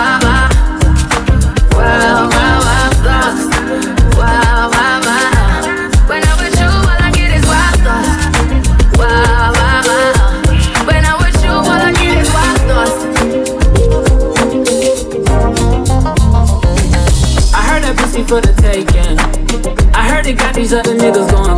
niggas 21.09 21.31
gonna 21.31 21.58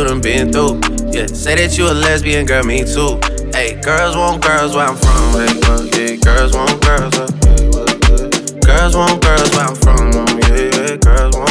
you 0.00 0.06
done 0.06 0.20
been 0.20 0.52
through. 0.52 0.80
Yeah, 1.12 1.26
say 1.26 1.56
that 1.56 1.76
you 1.76 1.84
a 1.86 1.92
lesbian, 1.92 2.46
girl, 2.46 2.64
me 2.64 2.84
too. 2.84 3.20
Hey, 3.52 3.78
girls 3.80 4.16
want 4.16 4.42
girls 4.42 4.74
where 4.74 4.86
I'm 4.86 4.96
from. 4.96 5.32
Hey, 5.36 5.52
well, 5.60 5.84
yeah, 5.86 6.16
girls 6.16 6.54
want 6.54 6.80
girls. 6.82 7.18
Uh, 7.18 7.28
hey, 7.44 7.68
well, 7.68 7.86
yeah. 8.08 8.60
Girls 8.64 8.96
want 8.96 9.22
girls 9.22 9.50
where 9.50 9.66
I'm 9.66 9.76
from. 9.76 10.08
Um, 10.16 10.38
yeah, 10.40 10.70
yeah, 10.72 10.96
girls 10.96 11.36
want. 11.36 11.49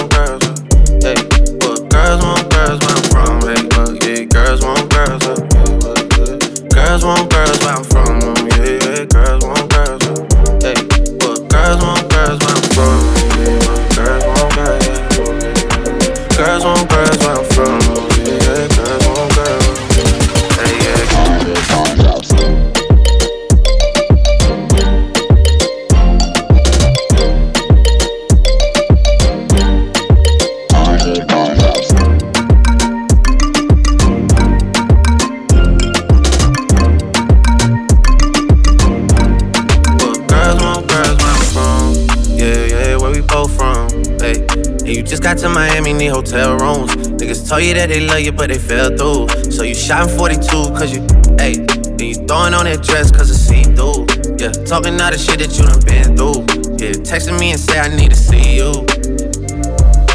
Tell 47.60 47.68
you 47.68 47.74
that 47.74 47.90
they 47.90 48.00
love 48.00 48.22
you, 48.22 48.32
but 48.32 48.48
they 48.48 48.58
fell 48.58 48.88
through. 48.88 49.52
So 49.52 49.64
you 49.64 49.76
shot 49.76 50.10
in 50.10 50.18
42, 50.18 50.48
cause 50.80 50.96
you, 50.96 51.04
hey, 51.36 51.60
then 51.60 52.08
you 52.08 52.16
throwing 52.24 52.56
on 52.56 52.64
that 52.64 52.80
dress, 52.82 53.12
cause 53.12 53.28
it's 53.28 53.44
see 53.44 53.68
through. 53.76 54.08
Yeah, 54.40 54.56
talking 54.64 54.96
all 54.96 55.12
the 55.12 55.20
shit 55.20 55.44
that 55.44 55.52
you 55.60 55.68
done 55.68 55.84
been 55.84 56.16
through. 56.16 56.48
Yeah, 56.80 56.96
texting 57.04 57.36
me 57.36 57.52
and 57.52 57.60
say, 57.60 57.84
I 57.84 57.92
need 57.92 58.12
to 58.12 58.16
see 58.16 58.56
you. 58.56 58.72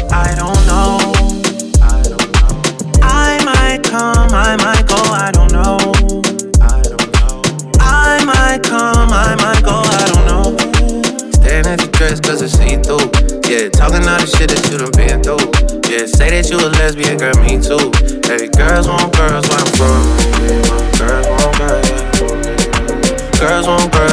I 0.09 0.33
don't 0.33 0.57
know. 0.65 0.97
I 3.05 3.37
might 3.45 3.85
come, 3.85 4.33
I 4.33 4.57
might 4.57 4.89
go, 4.89 4.97
I 5.13 5.29
don't 5.29 5.53
know. 5.53 5.77
I 6.65 6.81
don't 6.81 7.09
know. 7.13 7.45
I 7.77 8.25
might 8.25 8.65
come, 8.65 9.13
I 9.13 9.37
might 9.37 9.61
go, 9.61 9.85
I 9.85 10.03
don't 10.09 10.25
know. 10.25 10.57
Staying 11.45 11.69
at 11.69 11.77
the 11.77 11.93
dress, 11.93 12.17
cause 12.19 12.41
it's 12.41 12.57
see 12.57 12.81
through. 12.81 13.05
Yeah, 13.45 13.69
talking 13.69 14.01
all 14.01 14.17
the 14.17 14.25
shit 14.33 14.49
that 14.49 14.65
you 14.65 14.81
done 14.81 14.89
been 14.97 15.21
through. 15.21 15.54
Yeah, 15.95 16.07
say 16.07 16.29
that 16.29 16.49
you 16.49 16.57
a 16.59 16.67
lesbian, 16.75 17.15
girl, 17.15 17.31
me 17.39 17.55
too. 17.55 17.79
Hey, 18.27 18.51
girls 18.51 18.85
want 18.85 19.15
girls, 19.15 19.47
where 19.47 19.63
I'm 19.63 19.71
from. 19.79 20.03
Girls 20.99 21.23
want 21.31 21.55
girls. 21.55 23.39
Girls 23.39 23.67
want 23.67 23.93
girls. 23.93 24.04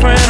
friend. 0.00 0.29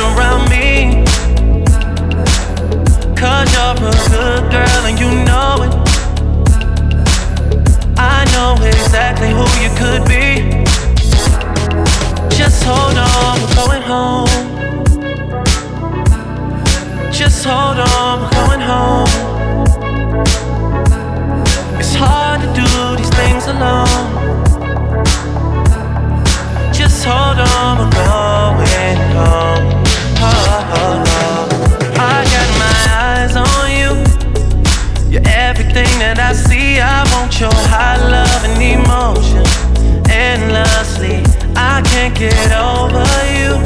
get 42.21 42.53
over 42.53 43.01
you. 43.33 43.57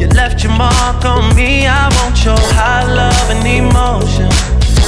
You 0.00 0.08
left 0.18 0.42
your 0.42 0.50
mark 0.58 1.04
on 1.04 1.32
me. 1.36 1.64
I 1.64 1.86
want 1.94 2.24
your 2.24 2.40
high 2.58 2.82
love 2.92 3.30
and 3.30 3.46
emotion 3.46 4.26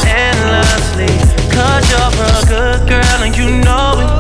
endlessly. 0.03 1.07
Cause 1.55 1.87
you're 1.87 2.03
a 2.03 2.43
good 2.51 2.89
girl 2.89 3.19
and 3.23 3.37
you 3.39 3.63
know 3.63 4.03
it. 4.03 4.11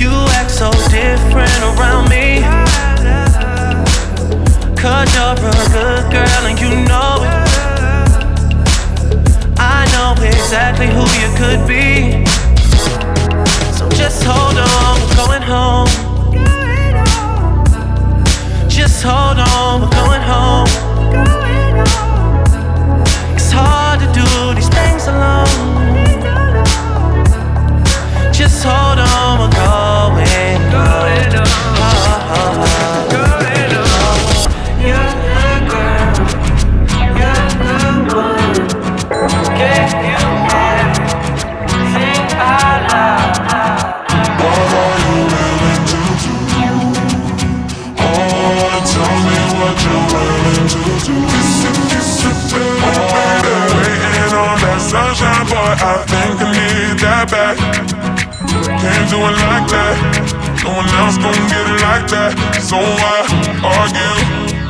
You 0.00 0.12
act 0.38 0.52
so 0.52 0.70
different 0.94 1.58
around 1.74 2.08
me. 2.08 2.38
Cause 4.78 5.10
you're 5.16 5.34
a 5.34 5.66
good 5.74 6.04
girl 6.14 6.42
and 6.46 6.58
you 6.62 6.70
know 6.86 7.26
it. 7.26 7.34
I 9.58 9.90
know 9.90 10.14
exactly 10.22 10.86
who 10.86 11.02
you 11.18 11.28
could 11.34 11.66
be. 11.66 12.24
So 13.74 13.90
just 13.90 14.22
hold 14.22 14.56
on, 14.56 15.00
we're 15.00 15.16
going 15.16 15.42
home. 15.42 16.11
Hold 19.04 19.38
on, 19.38 19.80
we're 19.80 19.90
going 19.90 20.22
home. 20.22 20.68
It's 23.34 23.50
hard 23.50 23.98
to 23.98 24.06
do 24.14 24.54
these 24.54 24.68
things 24.68 25.08
alone. 25.08 25.48
Just 28.32 28.62
hold 28.62 29.00
on, 29.00 29.50
I 55.82 55.98
think 56.06 56.38
I 56.38 56.46
need 56.54 56.94
that 57.02 57.26
back. 57.26 57.58
Can't 57.58 59.06
do 59.10 59.18
it 59.18 59.34
like 59.50 59.66
that. 59.66 59.98
No 60.62 60.78
one 60.78 60.86
else 61.02 61.18
gon' 61.18 61.34
get 61.50 61.66
it 61.66 61.82
like 61.82 62.06
that. 62.06 62.38
So 62.62 62.78
I 62.78 63.26
argue? 63.66 64.14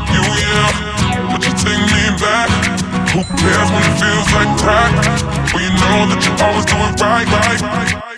You 0.09 0.25
yeah, 0.41 1.29
but 1.29 1.45
you 1.45 1.53
take 1.53 1.85
me 1.93 2.05
back. 2.17 2.49
Who 3.13 3.21
cares 3.29 3.69
when 3.69 3.85
it 3.85 3.97
feels 4.01 4.29
like 4.33 4.57
crack? 4.57 4.93
Well, 5.53 5.61
you 5.61 5.73
know 5.85 6.09
that 6.09 6.21
you 6.25 6.33
always 6.41 6.65
do 6.65 6.81
it 6.81 6.97
right, 6.97 7.29
right. 7.29 8.12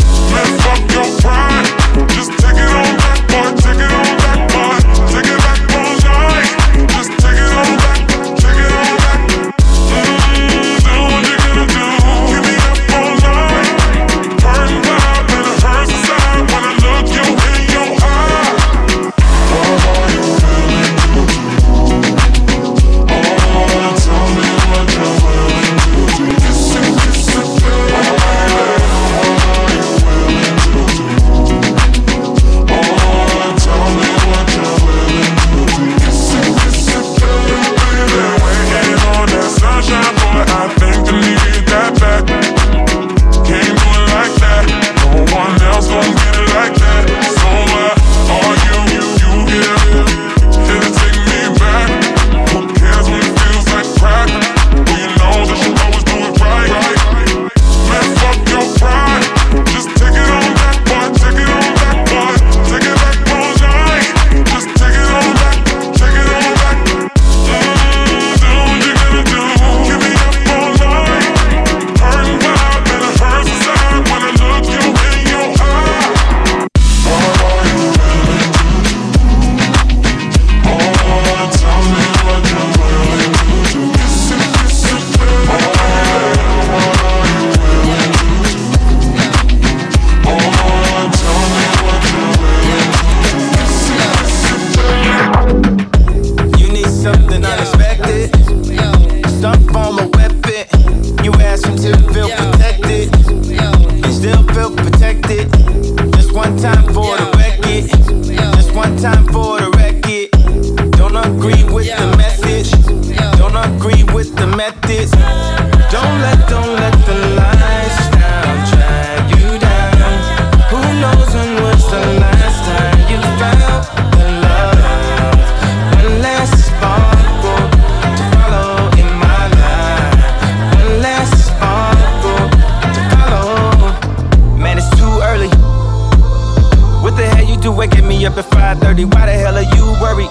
up 138.27 138.39
at 138.39 138.45
5:30. 138.51 139.05
Why 139.05 139.27
the 139.27 139.33
hell 139.33 139.57
are 139.57 139.68
you 139.77 139.85
worried? 140.01 140.31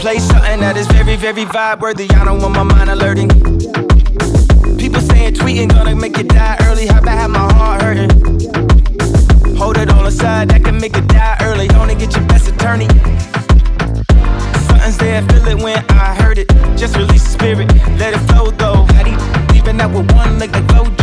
Play 0.00 0.18
something 0.18 0.60
that 0.60 0.76
is 0.76 0.86
very, 0.88 1.16
very 1.16 1.44
vibe 1.44 1.80
worthy. 1.80 2.10
I 2.10 2.24
don't 2.24 2.40
want 2.40 2.54
my 2.56 2.64
mind 2.64 2.90
alerting. 2.90 3.28
People 4.76 5.00
saying 5.02 5.34
tweeting 5.34 5.68
gonna 5.68 5.94
make 5.94 6.16
you 6.16 6.24
die 6.24 6.56
early. 6.66 6.86
How 6.86 6.98
about 6.98 7.18
have 7.18 7.30
my 7.30 7.52
heart 7.52 7.82
hurting? 7.82 8.10
Hold 9.56 9.76
it 9.78 9.88
all 9.90 10.06
aside. 10.06 10.48
that 10.48 10.64
can 10.64 10.80
make 10.80 10.96
you 10.96 11.02
die 11.02 11.36
early. 11.42 11.68
Only 11.80 11.94
get 11.94 12.14
your 12.16 12.26
best 12.26 12.48
attorney. 12.48 12.88
Something's 14.66 14.98
there, 14.98 15.22
feel 15.28 15.46
it 15.46 15.62
when 15.62 15.78
I 15.90 16.14
heard 16.20 16.38
it. 16.38 16.48
Just 16.76 16.96
release 16.96 17.22
the 17.22 17.32
spirit, 17.38 17.68
let 18.00 18.14
it 18.14 18.22
flow 18.28 18.50
though. 18.50 18.86
How 18.94 19.02
do 19.04 19.10
you 19.10 19.20
even 19.58 19.80
out 19.80 19.92
with 19.92 20.10
one 20.12 20.38
leg 20.40 20.50
like 20.52 20.66
Bojo? 20.66 21.01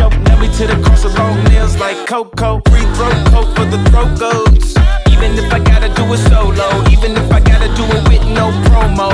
Like 1.80 2.07
Coco. 2.07 2.62
Free 2.70 2.86
throw 2.95 3.10
coat 3.32 3.55
for 3.55 3.66
the 3.66 3.80
throat 3.89 4.20
goats. 4.20 4.76
Even 5.10 5.38
if 5.38 5.51
I 5.53 5.60
gotta 5.60 5.89
do 5.89 6.03
it 6.14 6.18
solo, 6.30 6.68
even 6.91 7.14
if 7.14 7.32
I 7.32 7.39
gotta 7.39 7.70
do 7.76 7.84
it 7.95 8.03
with 8.10 8.26
no 8.36 8.51
promo. 8.68 9.10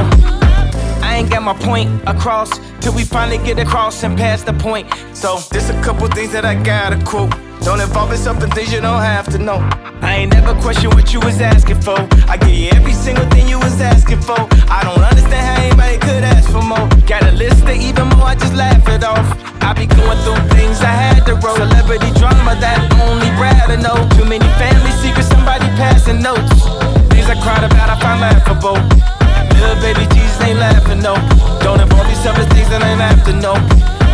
I 1.01 1.17
ain't 1.17 1.29
got 1.29 1.43
my 1.43 1.53
point 1.53 1.89
across 2.07 2.49
till 2.81 2.93
we 2.93 3.03
finally 3.03 3.37
get 3.37 3.59
across 3.59 4.03
and 4.03 4.17
pass 4.17 4.43
the 4.43 4.53
point. 4.53 4.87
So 5.13 5.37
there's 5.51 5.69
a 5.69 5.79
couple 5.83 6.07
things 6.07 6.31
that 6.33 6.45
I 6.45 6.55
gotta 6.55 7.03
quote. 7.05 7.31
Don't 7.61 7.79
involve 7.79 8.11
yourself 8.11 8.43
in 8.43 8.49
things 8.51 8.73
you 8.73 8.81
don't 8.81 9.01
have 9.01 9.27
to 9.31 9.37
know. 9.37 9.57
I 10.01 10.15
ain't 10.17 10.33
never 10.33 10.59
question 10.61 10.89
what 10.91 11.13
you 11.13 11.19
was 11.19 11.39
asking 11.41 11.81
for. 11.81 11.97
I 12.27 12.37
give 12.37 12.49
you 12.49 12.69
every 12.71 12.93
single 12.93 13.25
thing 13.29 13.47
you 13.47 13.59
was 13.59 13.79
asking 13.79 14.21
for. 14.21 14.39
I 14.69 14.81
don't 14.83 15.03
understand 15.03 15.45
how 15.47 15.54
could 16.05 16.23
ask 16.23 16.45
for 16.53 16.61
more. 16.61 16.87
Got 17.09 17.25
a 17.25 17.33
list 17.33 17.65
of 17.65 17.75
even 17.75 18.07
more, 18.13 18.29
I 18.29 18.35
just 18.35 18.53
laugh 18.53 18.85
it 18.87 19.03
off. 19.03 19.25
I 19.65 19.73
be 19.73 19.89
going 19.89 20.19
through 20.21 20.41
things 20.53 20.77
I 20.85 20.93
had 20.93 21.25
to 21.25 21.33
roll. 21.41 21.57
Celebrity 21.57 22.13
drama 22.21 22.53
that 22.61 22.77
only 23.01 23.29
Brad 23.33 23.73
to 23.73 23.77
know. 23.81 23.97
Too 24.13 24.25
many 24.29 24.45
family 24.61 24.93
secrets, 25.01 25.29
somebody 25.33 25.65
passing 25.81 26.21
notes. 26.21 26.53
Things 27.09 27.25
I 27.25 27.35
cried 27.41 27.65
about, 27.65 27.89
I 27.89 27.97
find 27.97 28.21
laughable. 28.21 28.77
Little 29.57 29.79
baby 29.81 30.05
Jesus 30.13 30.37
ain't 30.45 30.59
laughing, 30.61 31.01
no. 31.01 31.17
Don't 31.65 31.81
involve 31.81 32.05
yourself 32.05 32.37
in 32.37 32.47
things 32.53 32.69
that 32.69 32.85
ain't 32.85 33.25
to 33.25 33.33
know. 33.33 33.57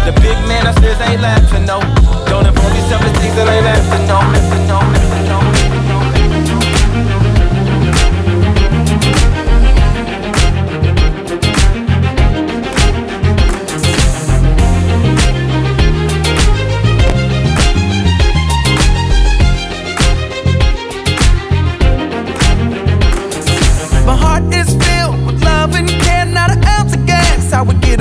The 0.07 0.13
big 0.23 0.37
man 0.47 0.65
upstairs 0.65 0.99
ain't 1.03 1.21
laughing, 1.21 1.65
no. 1.65 1.83
Don't 2.31 2.47
involve 2.47 2.73
yourself 2.73 3.03
in 3.03 3.13
things 3.19 3.35
that 3.35 3.47
ain't 3.51 3.67
have 3.67 3.87
to 3.91 3.99
know. 4.07 4.21
Have 4.23 4.49
to 4.55 4.59
know, 5.27 5.50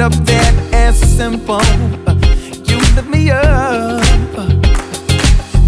gas. 0.01 0.15
I 0.15 0.17
would 0.17 0.27
get 0.27 0.49
up 0.49 0.55
and 0.55 0.75
answer 0.75 1.07
simple. 1.07 1.61
You 2.65 2.79
lift 2.95 3.09
me 3.09 3.31
up. 3.31 4.03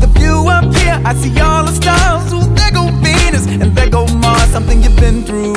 The 0.01 0.07
view 0.15 0.49
up 0.49 0.75
here, 0.77 1.01
I 1.05 1.15
see 1.15 1.39
all 1.41 1.65
the 1.65 1.73
stars. 1.73 2.33
Ooh, 2.33 2.55
there 2.55 2.71
go 2.71 2.89
Venus 3.03 3.47
and 3.47 3.77
there 3.77 3.91
go 3.91 4.07
Mars. 4.07 4.51
Something 4.51 4.83
you've 4.83 4.97
been 4.97 5.25
through. 5.25 5.57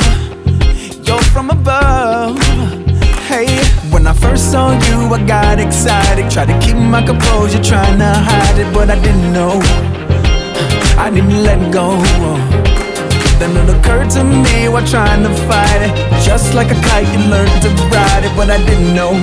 You're 1.03 1.23
from 1.33 1.49
above. 1.49 2.37
Hey, 3.27 3.47
when 3.91 4.07
I 4.07 4.13
first 4.13 4.51
saw 4.51 4.71
you, 4.71 5.13
I 5.13 5.23
got 5.25 5.59
excited. 5.59 6.29
Tried 6.31 6.47
to 6.47 6.59
keep 6.65 6.75
my 6.75 7.05
composure, 7.05 7.63
trying 7.63 7.97
to 7.99 8.05
hide 8.05 8.59
it, 8.59 8.73
but 8.73 8.89
I 8.89 8.99
didn't 9.01 9.33
know. 9.33 9.59
I 10.97 11.09
didn't 11.11 11.43
let 11.43 11.73
go. 11.73 12.64
Then 13.39 13.51
it 13.57 13.69
occurred 13.69 14.09
to 14.11 14.23
me 14.23 14.69
while 14.69 14.85
trying 14.87 15.23
to 15.23 15.33
fight 15.47 15.81
it. 15.81 15.93
Just 16.23 16.53
like 16.53 16.71
a 16.71 16.79
kite, 16.87 17.07
you 17.13 17.19
learned 17.29 17.51
to 17.63 17.69
ride 17.91 18.23
it, 18.23 18.33
but 18.35 18.49
I 18.49 18.57
didn't 18.65 18.95
know. 18.95 19.13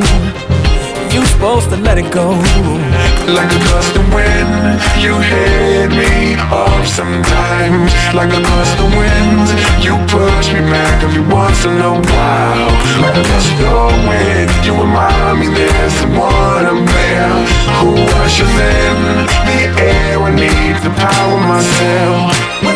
You 1.12 1.24
supposed 1.26 1.68
to 1.70 1.76
let 1.76 1.98
it 1.98 2.10
go. 2.12 2.32
Like 3.28 3.52
a 3.52 3.60
gust 3.68 3.96
of 3.96 4.04
wind, 4.12 4.80
you 5.00 5.12
hit 5.20 5.90
me 5.92 6.36
off 6.48 6.86
sometimes. 6.86 7.92
Like 8.16 8.32
a 8.32 8.40
gust 8.40 8.78
of 8.80 8.88
wind, 8.96 9.48
you 9.84 9.96
push 10.08 10.52
me 10.52 10.60
back 10.72 11.02
every 11.04 11.24
once 11.28 11.64
in 11.64 11.76
a 11.80 11.92
while. 11.92 12.72
Like 13.00 13.16
a 13.16 13.24
gust 13.28 13.60
of 13.60 13.92
wind, 14.08 14.48
you 14.64 14.72
remind 14.72 15.40
me 15.40 15.48
there's 15.52 15.92
someone 16.00 16.64
up 16.64 16.80
there 16.80 17.32
who 17.80 17.92
ushers 18.24 18.56
in 18.76 18.96
the 19.48 19.60
air. 19.80 20.16
I 20.20 20.30
need 20.32 20.76
to 20.84 20.90
power 20.96 21.38
myself. 21.48 22.71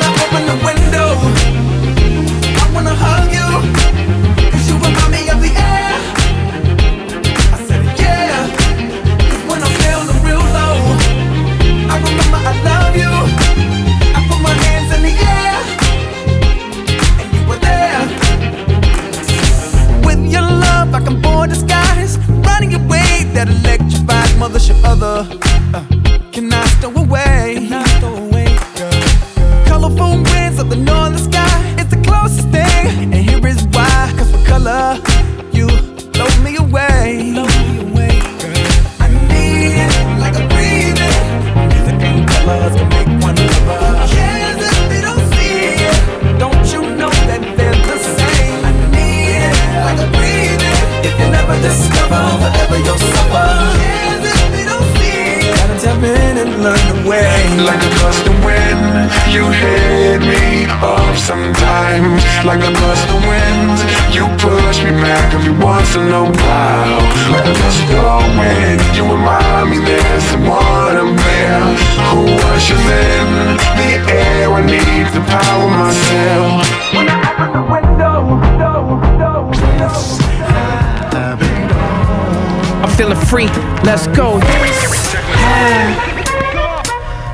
Free. 83.37 83.49
Let's 83.85 84.07
go. 84.17 84.41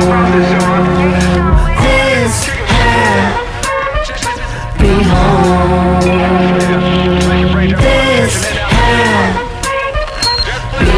This 1.83 2.35
have 2.71 3.33
be 4.79 4.91
home. 5.11 6.07
This 7.81 8.35
have 8.55 9.35
be 10.79 10.91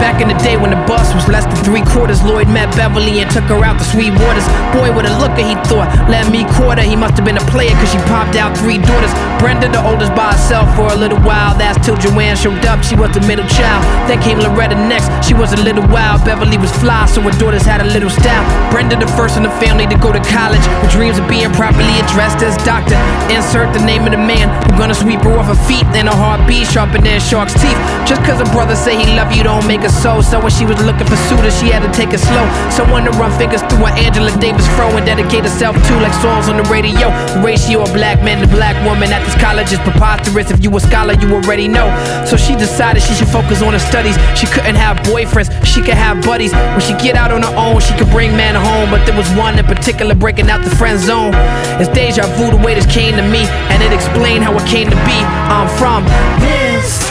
Back 0.00 0.20
in 0.20 0.28
the 0.28 0.34
day 0.42 0.56
when 0.56 0.70
the 0.70 0.76
bus 0.88 1.14
was 1.14 1.28
less 1.28 1.44
than 1.46 1.56
three 1.64 1.82
quarters, 1.82 2.22
Lloyd 2.24 2.48
met 2.48 2.74
Beverly 2.76 3.20
and 3.20 3.30
took 3.30 3.44
her 3.44 3.64
out 3.64 3.73
Sweet 3.84 4.12
Waters. 4.16 4.46
Boy, 4.72 4.90
with 4.90 5.06
a 5.06 5.14
looker, 5.20 5.44
he 5.44 5.54
thought, 5.68 5.88
let 6.08 6.26
me 6.32 6.42
quarter. 6.56 6.82
He 6.82 6.96
must 6.96 7.14
have 7.20 7.24
been 7.24 7.36
a 7.36 7.46
player 7.52 7.72
cause 7.78 7.90
she 7.92 8.00
popped 8.10 8.36
out 8.36 8.56
three 8.56 8.78
daughters. 8.78 9.12
Brenda, 9.38 9.68
the 9.68 9.82
oldest, 9.84 10.14
by 10.16 10.32
herself 10.32 10.72
for 10.74 10.88
a 10.88 10.96
little 10.96 11.20
while. 11.20 11.52
That's 11.56 11.78
till 11.84 11.96
Joanne 11.96 12.36
showed 12.36 12.64
up, 12.64 12.82
she 12.82 12.96
was 12.96 13.12
the 13.12 13.20
middle 13.28 13.46
child. 13.46 13.84
Then 14.08 14.20
came 14.22 14.38
Loretta 14.38 14.74
next, 14.74 15.10
she 15.26 15.34
was 15.34 15.52
a 15.52 15.60
little 15.60 15.84
wild. 15.92 16.24
Beverly 16.24 16.56
was 16.56 16.72
fly, 16.80 17.06
so 17.06 17.20
her 17.20 17.34
daughters 17.38 17.62
had 17.62 17.80
a 17.80 17.88
little 17.92 18.10
style. 18.10 18.44
Brenda, 18.70 18.96
the 18.96 19.08
first 19.18 19.36
in 19.36 19.42
the 19.42 19.54
family 19.60 19.86
to 19.86 19.96
go 19.98 20.12
to 20.12 20.22
college, 20.32 20.64
with 20.80 20.90
dreams 20.90 21.18
of 21.18 21.28
being 21.28 21.50
properly 21.52 21.98
addressed 22.00 22.40
as 22.40 22.56
doctor. 22.64 22.96
Insert 23.28 23.74
the 23.74 23.84
name 23.84 24.04
of 24.04 24.12
the 24.12 24.22
man 24.22 24.48
who 24.64 24.78
gonna 24.78 24.94
sweep 24.94 25.20
her 25.20 25.34
off 25.38 25.46
her 25.46 25.60
feet 25.66 25.84
and 25.98 26.08
her 26.08 26.16
heartbeat 26.16 26.66
sharper 26.68 26.98
than 26.98 27.20
shark's 27.20 27.54
teeth. 27.54 27.78
Just 28.06 28.22
cause 28.22 28.38
her 28.38 28.50
brother 28.54 28.76
say 28.76 28.96
he 28.96 29.06
love 29.16 29.32
you 29.32 29.42
don't 29.42 29.66
make 29.66 29.82
her 29.82 29.90
so. 29.90 30.20
So 30.22 30.40
when 30.40 30.52
she 30.52 30.64
was 30.64 30.78
looking 30.80 31.06
for 31.06 31.16
suitors, 31.28 31.58
she 31.58 31.68
had 31.68 31.82
to 31.82 31.90
take 31.92 32.14
it 32.14 32.20
slow. 32.20 32.46
Someone 32.70 33.04
to 33.04 33.12
run 33.18 33.30
fingers 33.38 33.62
through 33.66 33.73
her 33.78 33.92
Angela 33.98 34.30
Davis 34.38 34.66
fro 34.76 34.88
and 34.96 35.06
dedicate 35.06 35.44
herself 35.44 35.76
to 35.76 35.94
like 36.00 36.12
songs 36.20 36.48
on 36.48 36.56
the 36.56 36.66
radio. 36.70 37.10
The 37.34 37.42
ratio 37.44 37.82
of 37.82 37.92
black 37.92 38.22
men 38.22 38.40
to 38.42 38.48
black 38.48 38.76
women 38.86 39.12
at 39.12 39.24
this 39.24 39.34
college 39.40 39.72
is 39.72 39.78
preposterous. 39.80 40.50
If 40.50 40.62
you 40.62 40.74
a 40.76 40.80
scholar, 40.80 41.14
you 41.14 41.34
already 41.34 41.68
know. 41.68 41.88
So 42.26 42.36
she 42.36 42.54
decided 42.54 43.02
she 43.02 43.14
should 43.14 43.28
focus 43.28 43.62
on 43.62 43.72
her 43.72 43.78
studies. 43.78 44.16
She 44.38 44.46
couldn't 44.46 44.76
have 44.76 44.98
boyfriends, 45.08 45.50
she 45.64 45.80
could 45.80 45.98
have 45.98 46.24
buddies. 46.24 46.52
When 46.52 46.80
she 46.80 46.94
get 47.02 47.16
out 47.16 47.30
on 47.30 47.42
her 47.42 47.54
own, 47.56 47.80
she 47.80 47.94
could 47.98 48.10
bring 48.10 48.36
men 48.36 48.54
home. 48.54 48.90
But 48.90 49.04
there 49.06 49.16
was 49.16 49.28
one 49.34 49.58
in 49.58 49.64
particular 49.64 50.14
breaking 50.14 50.50
out 50.50 50.62
the 50.64 50.74
friend 50.76 50.98
zone. 50.98 51.32
It's 51.80 51.90
deja 51.90 52.26
vu 52.36 52.50
the 52.50 52.62
way 52.62 52.74
this 52.74 52.86
came 52.86 53.16
to 53.16 53.22
me, 53.22 53.46
and 53.72 53.82
it 53.82 53.92
explained 53.92 54.44
how 54.44 54.54
it 54.54 54.66
came 54.66 54.90
to 54.90 54.96
be. 55.08 55.18
I'm 55.50 55.68
from 55.78 56.04
this 56.40 57.10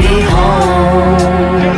be 0.00 0.22
home. 0.22 1.69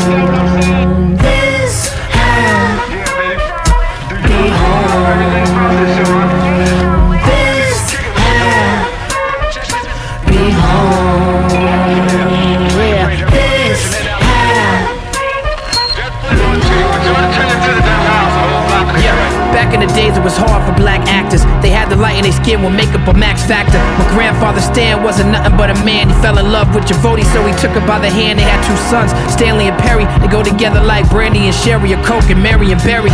Was 20.23 20.37
hard 20.37 20.63
for 20.65 20.75
black 20.81 21.07
actors. 21.09 21.45
The 21.93 22.01
light 22.01 22.17
in 22.17 22.25
their 22.25 22.33
skin 22.33 22.65
with 22.65 22.73
makeup 22.73 23.05
a 23.05 23.13
Max 23.13 23.45
Factor. 23.45 23.77
My 24.01 24.09
grandfather 24.17 24.65
Stan 24.65 25.05
wasn't 25.05 25.29
nothing 25.29 25.61
but 25.61 25.69
a 25.69 25.77
man. 25.85 26.09
He 26.09 26.17
fell 26.25 26.41
in 26.41 26.49
love 26.49 26.73
with 26.73 26.89
Javoti, 26.89 27.21
so 27.37 27.45
he 27.45 27.53
took 27.61 27.77
her 27.77 27.85
by 27.85 28.01
the 28.01 28.09
hand. 28.09 28.41
They 28.41 28.49
had 28.49 28.65
two 28.65 28.81
sons, 28.89 29.13
Stanley 29.29 29.69
and 29.69 29.77
Perry. 29.77 30.09
They 30.25 30.33
go 30.33 30.41
together 30.41 30.81
like 30.81 31.05
Brandy 31.13 31.53
and 31.53 31.55
Sherry, 31.55 31.93
or 31.93 32.01
Coke 32.01 32.33
and 32.33 32.41
Marion 32.41 32.81
Barry. 32.81 33.13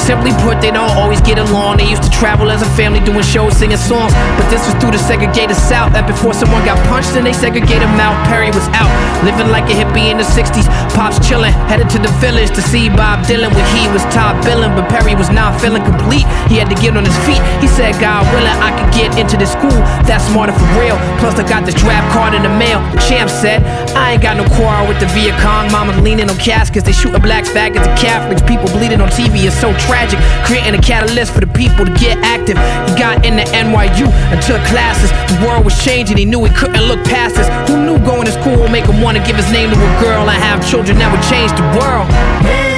Simply 0.00 0.32
put, 0.40 0.64
they 0.64 0.72
don't 0.72 0.88
always 0.96 1.20
get 1.20 1.36
along. 1.36 1.84
They 1.84 1.88
used 1.88 2.00
to 2.00 2.08
travel 2.08 2.48
as 2.48 2.64
a 2.64 2.70
family 2.72 3.04
doing 3.04 3.20
shows, 3.20 3.60
singing 3.60 3.76
songs. 3.76 4.16
But 4.40 4.48
this 4.48 4.64
was 4.64 4.72
through 4.80 4.96
the 4.96 5.02
segregated 5.04 5.60
South. 5.60 5.92
That 5.92 6.08
before 6.08 6.32
someone 6.32 6.64
got 6.64 6.80
punched 6.88 7.12
and 7.20 7.28
they 7.28 7.36
segregated 7.36 7.84
him 7.84 8.00
out, 8.00 8.16
Perry 8.32 8.48
was 8.48 8.64
out. 8.72 8.88
Living 9.20 9.52
like 9.52 9.68
a 9.68 9.76
hippie 9.76 10.08
in 10.08 10.16
the 10.16 10.24
60s. 10.24 10.64
Pops 10.96 11.20
chillin', 11.20 11.52
headed 11.68 11.92
to 11.92 12.00
the 12.00 12.12
village 12.24 12.48
to 12.56 12.62
see 12.64 12.88
Bob 12.88 13.20
Dylan 13.28 13.52
when 13.52 13.68
he 13.76 13.84
was 13.92 14.00
top 14.16 14.32
billing. 14.48 14.72
But 14.72 14.88
Perry 14.88 15.12
was 15.12 15.28
not 15.28 15.60
feeling 15.60 15.84
complete. 15.84 16.24
He 16.48 16.56
had 16.56 16.72
to 16.72 16.78
get 16.80 16.96
on 16.96 17.04
his 17.04 17.18
feet. 17.28 17.44
He 17.60 17.68
said, 17.68 17.92
God 18.00 18.13
willing, 18.30 18.58
I 18.62 18.70
could 18.76 18.92
get 18.94 19.18
into 19.18 19.36
this 19.36 19.50
school. 19.50 19.74
That's 20.06 20.22
smarter 20.30 20.52
for 20.52 20.68
real. 20.78 20.94
Plus, 21.18 21.34
I 21.34 21.42
got 21.48 21.64
this 21.66 21.74
draft 21.74 22.12
card 22.12 22.34
in 22.34 22.42
the 22.42 22.52
mail. 22.52 22.78
Champ 23.08 23.30
said, 23.30 23.64
I 23.96 24.14
ain't 24.14 24.22
got 24.22 24.36
no 24.36 24.44
quarrel 24.54 24.86
with 24.86 25.00
the 25.00 25.06
Viet 25.10 25.34
Cong. 25.40 25.72
Mama's 25.72 25.98
leaning 25.98 26.30
on 26.30 26.36
caskets. 26.38 26.84
They 26.84 26.92
shooting 26.92 27.22
blacks, 27.22 27.48
faggots, 27.48 27.86
and 27.86 27.98
Catholics. 27.98 28.42
People 28.42 28.68
bleeding 28.70 29.00
on 29.00 29.08
TV 29.08 29.46
is 29.46 29.56
so 29.56 29.72
tragic. 29.88 30.20
Creating 30.44 30.74
a 30.78 30.82
catalyst 30.82 31.32
for 31.32 31.40
the 31.40 31.50
people 31.50 31.84
to 31.84 31.94
get 31.98 32.18
active. 32.22 32.58
He 32.86 32.92
got 32.94 33.24
into 33.24 33.42
NYU 33.50 34.06
and 34.30 34.38
took 34.42 34.60
classes. 34.70 35.10
The 35.32 35.46
world 35.46 35.64
was 35.64 35.74
changing. 35.82 36.16
He 36.16 36.24
knew 36.24 36.44
he 36.44 36.52
couldn't 36.54 36.84
look 36.84 37.02
past 37.04 37.36
this. 37.36 37.48
Who 37.66 37.82
knew 37.84 37.98
going 38.04 38.26
to 38.26 38.32
school 38.32 38.60
would 38.60 38.70
make 38.70 38.86
him 38.86 39.00
want 39.00 39.16
to 39.16 39.22
give 39.24 39.36
his 39.36 39.50
name 39.50 39.70
to 39.70 39.76
a 39.76 39.92
girl 40.02 40.28
and 40.28 40.38
have 40.42 40.60
children 40.68 40.98
that 40.98 41.10
would 41.10 41.24
change 41.26 41.50
the 41.56 41.66
world? 41.78 42.73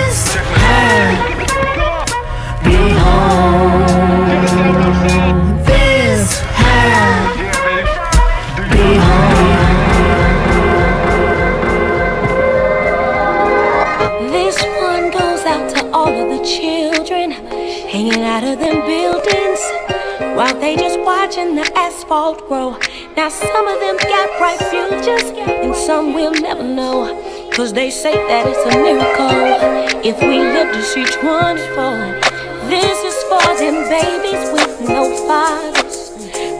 Grow. 22.49 22.79
Now 23.17 23.29
some 23.29 23.67
of 23.67 23.81
them 23.81 23.97
got 23.97 24.39
bright 24.39 24.59
futures 24.71 25.31
and 25.37 25.75
some 25.75 26.15
will 26.15 26.33
never 26.33 26.63
know. 26.63 27.51
Cause 27.53 27.73
they 27.73 27.91
say 27.91 28.15
that 28.15 28.47
it's 28.47 28.63
a 28.75 28.79
miracle 28.79 30.05
if 30.05 30.21
we 30.21 30.39
live 30.39 30.73
to 30.73 30.83
see 30.83 31.05
24. 31.05 32.37
This 32.69 32.99
is 33.03 33.17
for 33.25 33.47
them 33.59 33.89
babies 33.89 34.53
with 34.53 34.89
no 34.89 35.11
fathers. 35.27 36.11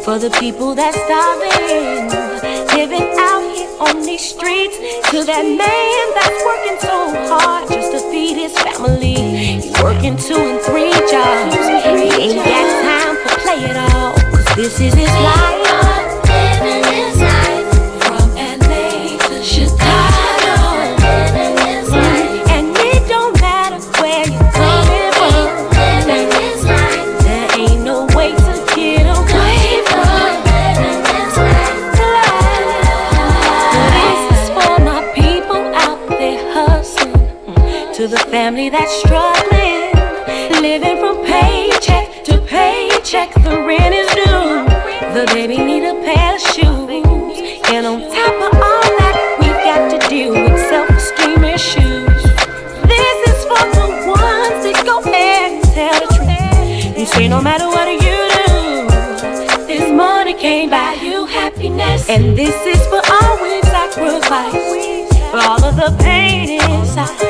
For 0.05 0.19
the 0.19 0.31
people 0.41 0.75
that's 0.75 0.97
starving, 0.97 2.09
living 2.75 3.09
out 3.19 3.43
here 3.55 3.69
on 3.81 4.03
these 4.03 4.23
streets. 4.23 4.79
To 5.11 5.23
that 5.25 5.45
man 5.45 6.05
that's 6.19 6.41
working 6.47 6.79
so 6.81 6.99
hard 7.31 7.69
just 7.71 7.93
to 7.93 8.01
feed 8.11 8.37
his 8.37 8.57
family. 8.59 9.15
He's 9.15 9.83
working 9.83 10.17
two 10.17 10.35
and 10.35 10.61
three 10.63 10.91
jobs. 11.11 11.55
He 11.55 12.33
ain't 12.33 12.43
got 12.43 12.67
time 12.83 13.17
for 13.23 13.41
play 13.43 13.65
at 13.71 13.77
all. 13.93 14.15
Cause 14.15 14.57
this 14.57 14.81
is 14.81 14.95
his 14.95 15.11
life. 15.11 15.76
Family 38.31 38.69
that's 38.69 38.93
struggling, 39.01 39.93
living 40.61 40.99
from 40.99 41.25
paycheck 41.25 42.25
to 42.25 42.39
paycheck, 42.41 43.33
the 43.35 43.63
rent 43.67 43.95
is 43.95 44.09
due. 44.15 44.67
The 45.15 45.27
baby 45.33 45.59
need 45.59 45.85
a 45.85 45.95
pair 46.03 46.35
of 46.35 46.41
shoes, 46.41 47.39
and 47.71 47.87
on 47.87 48.01
top 48.01 48.37
of 48.49 48.55
all 48.55 48.89
that, 49.01 49.17
we've 49.41 49.63
got 49.65 49.91
to 49.91 50.09
deal 50.09 50.33
with 50.33 50.59
self-esteem 50.69 51.45
issues. 51.45 52.23
This 52.85 53.19
is 53.31 53.39
for 53.45 53.65
the 53.79 53.87
ones 54.11 54.61
that 54.65 54.83
go 54.85 55.01
and 55.07 55.63
tell 55.73 55.97
the 56.01 56.09
truth. 56.17 56.99
You 56.99 57.07
say 57.07 57.29
no 57.29 57.41
matter 57.41 57.67
what 57.69 57.89
you 57.89 57.99
do, 58.01 59.67
this 59.67 59.91
money 59.91 60.35
can't 60.35 60.71
buy 60.71 60.95
you 61.03 61.27
happiness, 61.27 62.09
and 62.11 62.37
this 62.37 62.57
is 62.67 62.85
for 62.89 63.01
all 63.09 63.43
we've 63.43 63.65
sacrificed, 63.65 65.15
for 65.31 65.39
all 65.39 65.65
of 65.65 65.77
the 65.77 65.97
pain 66.03 66.61
inside, 66.61 67.26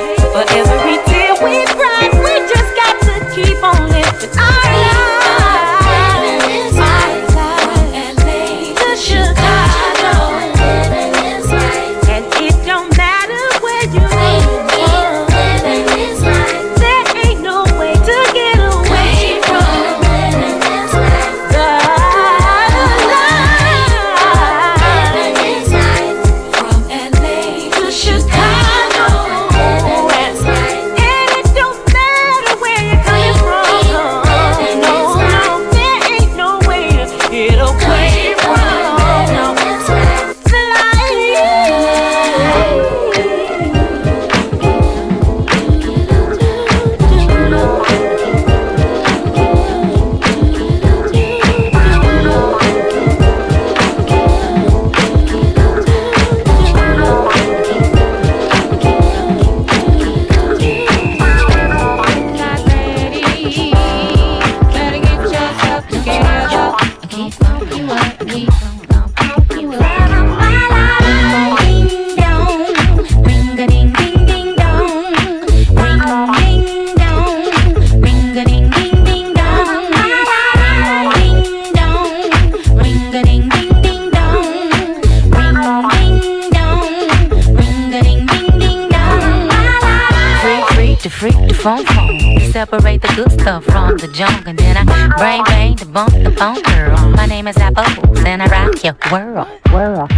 phone 96.37 96.62
girl. 96.62 97.11
My 97.11 97.26
name 97.26 97.49
is 97.49 97.57
Apple, 97.57 97.84
and 98.26 98.43
I 98.43 98.47
rock 98.49 98.84
your 98.84 98.97
world. 99.11 99.49
World 99.72 100.11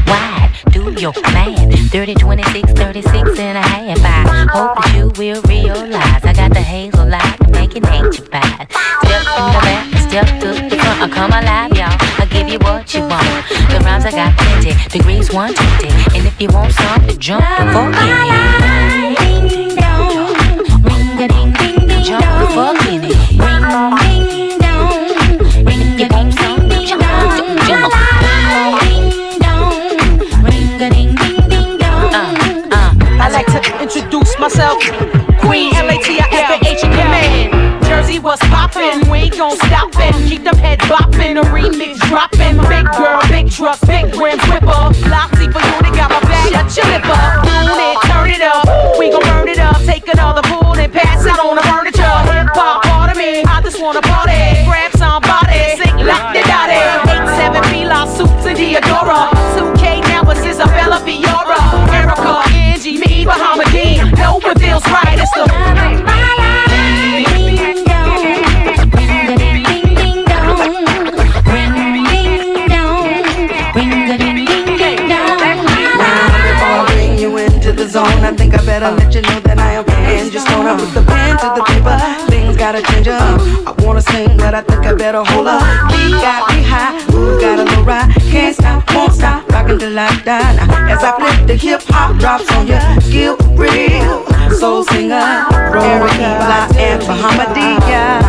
I 85.08 85.12
better 85.12 85.32
hold 85.32 85.46
up. 85.46 85.62
Beat 85.88 86.20
got 86.20 86.52
me 86.52 86.62
high, 86.62 86.92
ooh, 87.14 87.40
got 87.40 87.58
a 87.58 87.64
little 87.64 87.82
ride. 87.82 88.12
Can't 88.28 88.54
stop, 88.54 88.84
won't 88.92 89.14
stop, 89.14 89.48
rockin' 89.48 89.78
till 89.78 89.98
I 89.98 90.20
die. 90.20 90.56
Now, 90.56 90.92
as 90.92 91.02
I 91.02 91.16
flip 91.16 91.46
the 91.46 91.56
hip 91.56 91.80
hop 91.86 92.18
drops 92.18 92.44
on 92.52 92.66
you, 92.66 92.76
Gil 93.10 93.38
real 93.56 94.26
soul 94.52 94.84
singer, 94.84 95.16
Erica 95.16 96.28
Blah 96.44 96.68
and 96.76 97.00
Bahamadia. 97.08 98.20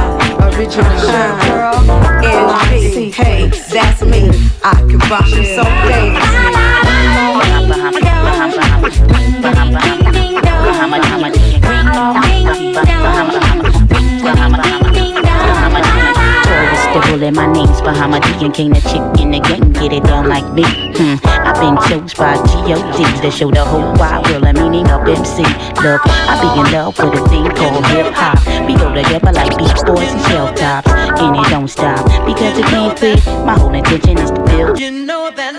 Original 0.56 0.88
girl, 1.44 1.76
NG, 2.24 3.12
hey, 3.12 3.50
that's 3.74 4.02
me. 4.02 4.30
I 4.64 4.76
can 4.76 5.00
rock 5.12 5.28
you 5.32 5.44
so 5.44 5.64
Taurus, 12.90 13.64
the 13.64 13.69
bullet, 17.20 17.34
my 17.34 17.52
name's 17.52 17.82
Bahamadia 17.82 18.54
King, 18.54 18.72
the 18.72 18.82
chick 18.82 19.22
in 19.22 19.32
the 19.32 19.40
game, 19.40 19.74
get 19.74 19.92
it 19.92 20.04
down 20.04 20.28
like 20.30 20.46
me. 20.54 20.64
Hmm. 20.96 21.16
I've 21.24 21.60
been 21.60 21.78
chose 21.88 22.14
by 22.14 22.36
G.O.D. 22.36 23.22
to 23.22 23.32
show 23.32 23.52
the 23.52 23.64
whole 23.64 23.94
wide 23.96 24.26
world 24.28 24.44
the 24.44 24.54
meaning 24.54 24.88
of 24.90 25.08
MC. 25.08 25.44
Look, 25.84 26.02
I 26.06 26.34
be 26.40 26.48
in 26.60 26.72
love 26.72 26.98
with 27.00 27.20
a 27.20 27.30
thing 27.30 27.50
called 27.56 27.86
hip 27.88 28.14
hop. 28.14 28.40
We 28.68 28.76
go 28.76 28.94
together 28.94 29.32
like 29.32 29.58
beach 29.58 29.82
boys 29.86 30.12
and 30.12 30.22
shell 30.28 30.54
tops, 30.54 30.92
and 30.92 31.36
it 31.36 31.50
don't 31.50 31.68
stop 31.68 32.06
because 32.26 32.58
it 32.58 32.66
can't 32.66 32.98
fit. 32.98 33.26
My 33.46 33.58
whole 33.58 33.74
intention 33.74 34.18
is 34.18 34.32
to 34.32 34.42
build. 34.46 34.80
You 34.80 34.92
know 34.92 35.32
that 35.36 35.56